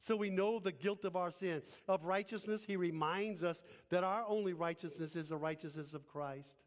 so 0.07 0.15
we 0.15 0.31
know 0.31 0.61
the 0.61 0.71
guilt 0.71 1.05
of 1.05 1.17
our 1.17 1.33
sin. 1.33 1.63
Of 1.89 2.05
righteousness, 2.05 2.63
he 2.63 2.77
reminds 2.77 3.43
us 3.43 3.61
that 3.91 4.05
our 4.05 4.25
only 4.29 4.53
righteousness 4.53 5.17
is 5.17 5.31
the 5.31 5.37
righteousness 5.37 5.95
of 5.95 6.07
Christ. 6.07 6.63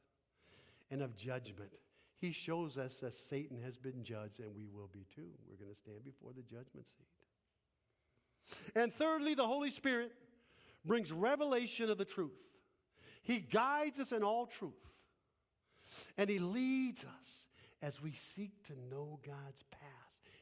And 0.91 1.01
of 1.01 1.15
judgment, 1.15 1.71
he 2.17 2.33
shows 2.33 2.77
us 2.77 2.95
that 2.95 3.13
Satan 3.13 3.61
has 3.63 3.77
been 3.77 4.03
judged 4.03 4.39
and 4.39 4.53
we 4.53 4.67
will 4.67 4.89
be 4.91 5.05
too. 5.15 5.29
We're 5.47 5.63
going 5.63 5.73
to 5.73 5.79
stand 5.79 6.03
before 6.03 6.31
the 6.35 6.41
judgment 6.41 6.85
seat. 6.85 7.07
And 8.75 8.93
thirdly, 8.93 9.35
the 9.35 9.47
Holy 9.47 9.71
Spirit 9.71 10.11
brings 10.83 11.11
revelation 11.11 11.89
of 11.89 11.97
the 11.97 12.05
truth. 12.05 12.35
He 13.21 13.39
guides 13.39 13.99
us 13.99 14.11
in 14.11 14.21
all 14.21 14.47
truth. 14.47 14.73
And 16.17 16.29
He 16.29 16.39
leads 16.39 17.05
us 17.05 17.47
as 17.81 18.01
we 18.01 18.11
seek 18.11 18.63
to 18.65 18.73
know 18.91 19.19
God's 19.25 19.63
path. 19.71 19.79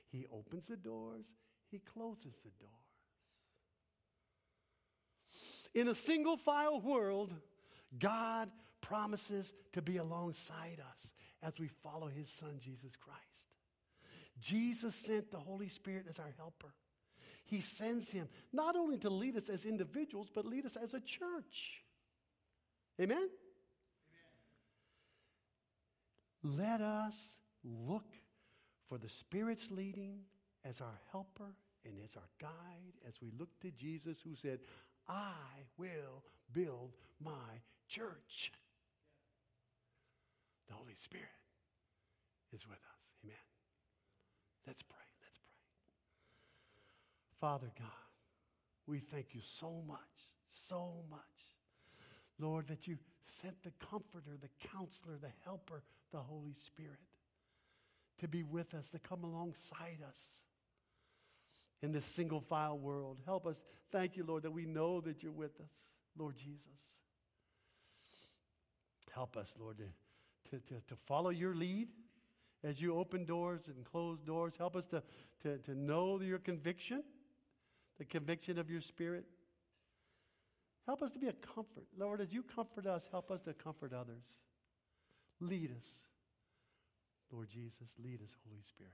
He 0.07 0.25
opens 0.31 0.65
the 0.65 0.77
doors, 0.77 1.25
He 1.69 1.79
closes 1.79 2.33
the 2.43 2.51
doors. 2.59 2.86
In 5.77 5.87
a 5.89 5.93
single 5.93 6.37
file 6.37 6.81
world, 6.81 7.31
God 7.99 8.49
promises 8.81 9.53
to 9.73 9.81
be 9.83 9.97
alongside 9.97 10.79
us 10.79 11.13
as 11.43 11.53
we 11.59 11.67
follow 11.67 12.07
His 12.07 12.31
Son, 12.31 12.57
Jesus 12.59 12.95
Christ. 12.95 13.21
Jesus 14.41 14.95
sent 14.95 15.29
the 15.29 15.37
Holy 15.37 15.69
Spirit 15.69 16.07
as 16.09 16.17
our 16.17 16.33
helper. 16.35 16.73
He 17.45 17.61
sends 17.61 18.09
him 18.09 18.27
not 18.51 18.75
only 18.75 18.97
to 18.97 19.11
lead 19.11 19.37
us 19.37 19.49
as 19.49 19.65
individuals, 19.65 20.29
but 20.33 20.47
lead 20.47 20.65
us 20.65 20.77
as 20.77 20.95
a 20.95 20.99
church. 20.99 21.83
Amen? 22.99 23.29
Amen? 26.43 26.57
Let 26.57 26.81
us 26.81 27.15
look 27.63 28.15
for 28.89 28.97
the 28.97 29.09
Spirit's 29.09 29.69
leading 29.69 30.21
as 30.65 30.81
our 30.81 30.99
helper 31.11 31.53
and 31.85 31.93
as 32.03 32.15
our 32.15 32.29
guide 32.41 32.95
as 33.07 33.13
we 33.21 33.29
look 33.37 33.59
to 33.61 33.69
Jesus, 33.69 34.17
who 34.23 34.33
said, 34.33 34.57
I 35.07 35.65
will 35.77 36.23
build 36.53 36.91
my 37.23 37.61
church. 37.87 38.51
The 40.67 40.73
Holy 40.73 40.95
Spirit 40.95 41.27
is 42.53 42.67
with 42.67 42.77
us. 42.77 43.01
Amen. 43.23 43.37
Let's 44.65 44.81
pray. 44.81 44.97
Let's 45.23 45.39
pray. 45.39 45.55
Father 47.39 47.71
God, 47.77 47.87
we 48.85 48.99
thank 48.99 49.33
you 49.33 49.41
so 49.59 49.81
much, 49.87 49.99
so 50.49 50.91
much. 51.09 51.19
Lord, 52.39 52.67
that 52.67 52.87
you 52.87 52.97
sent 53.25 53.63
the 53.63 53.71
comforter, 53.89 54.37
the 54.39 54.67
counselor, 54.69 55.17
the 55.19 55.31
helper, 55.43 55.83
the 56.11 56.19
Holy 56.19 56.55
Spirit 56.65 56.99
to 58.19 58.27
be 58.27 58.43
with 58.43 58.73
us, 58.73 58.89
to 58.89 58.99
come 58.99 59.23
alongside 59.23 59.99
us 60.07 60.41
in 61.81 61.91
this 61.91 62.05
single 62.05 62.41
file 62.41 62.77
world. 62.77 63.19
Help 63.25 63.45
us. 63.45 63.61
Thank 63.91 64.17
you, 64.17 64.23
Lord, 64.23 64.43
that 64.43 64.51
we 64.51 64.65
know 64.65 65.01
that 65.01 65.23
you're 65.23 65.31
with 65.31 65.59
us, 65.59 65.71
Lord 66.17 66.35
Jesus. 66.37 66.67
Help 69.13 69.37
us, 69.37 69.55
Lord, 69.59 69.77
to, 69.77 70.57
to, 70.57 70.73
to, 70.87 70.95
follow 71.07 71.29
your 71.29 71.55
lead 71.55 71.87
as 72.63 72.79
you 72.79 72.95
open 72.95 73.25
doors 73.25 73.61
and 73.67 73.83
close 73.83 74.19
doors. 74.21 74.53
Help 74.57 74.75
us 74.75 74.85
to, 74.87 75.01
to, 75.43 75.57
to 75.59 75.75
know 75.75 76.19
your 76.21 76.39
conviction, 76.39 77.03
the 77.97 78.05
conviction 78.05 78.59
of 78.59 78.69
your 78.69 78.81
spirit. 78.81 79.25
Help 80.85 81.01
us 81.01 81.11
to 81.11 81.19
be 81.19 81.27
a 81.27 81.33
comfort. 81.33 81.87
Lord, 81.97 82.21
as 82.21 82.31
you 82.31 82.43
comfort 82.43 82.85
us, 82.85 83.07
help 83.11 83.31
us 83.31 83.41
to 83.41 83.53
comfort 83.53 83.91
others. 83.91 84.23
Lead 85.39 85.71
us. 85.75 85.85
Lord 87.31 87.49
Jesus, 87.49 87.93
lead 88.01 88.21
us, 88.21 88.33
Holy 88.45 88.61
Spirit. 88.63 88.93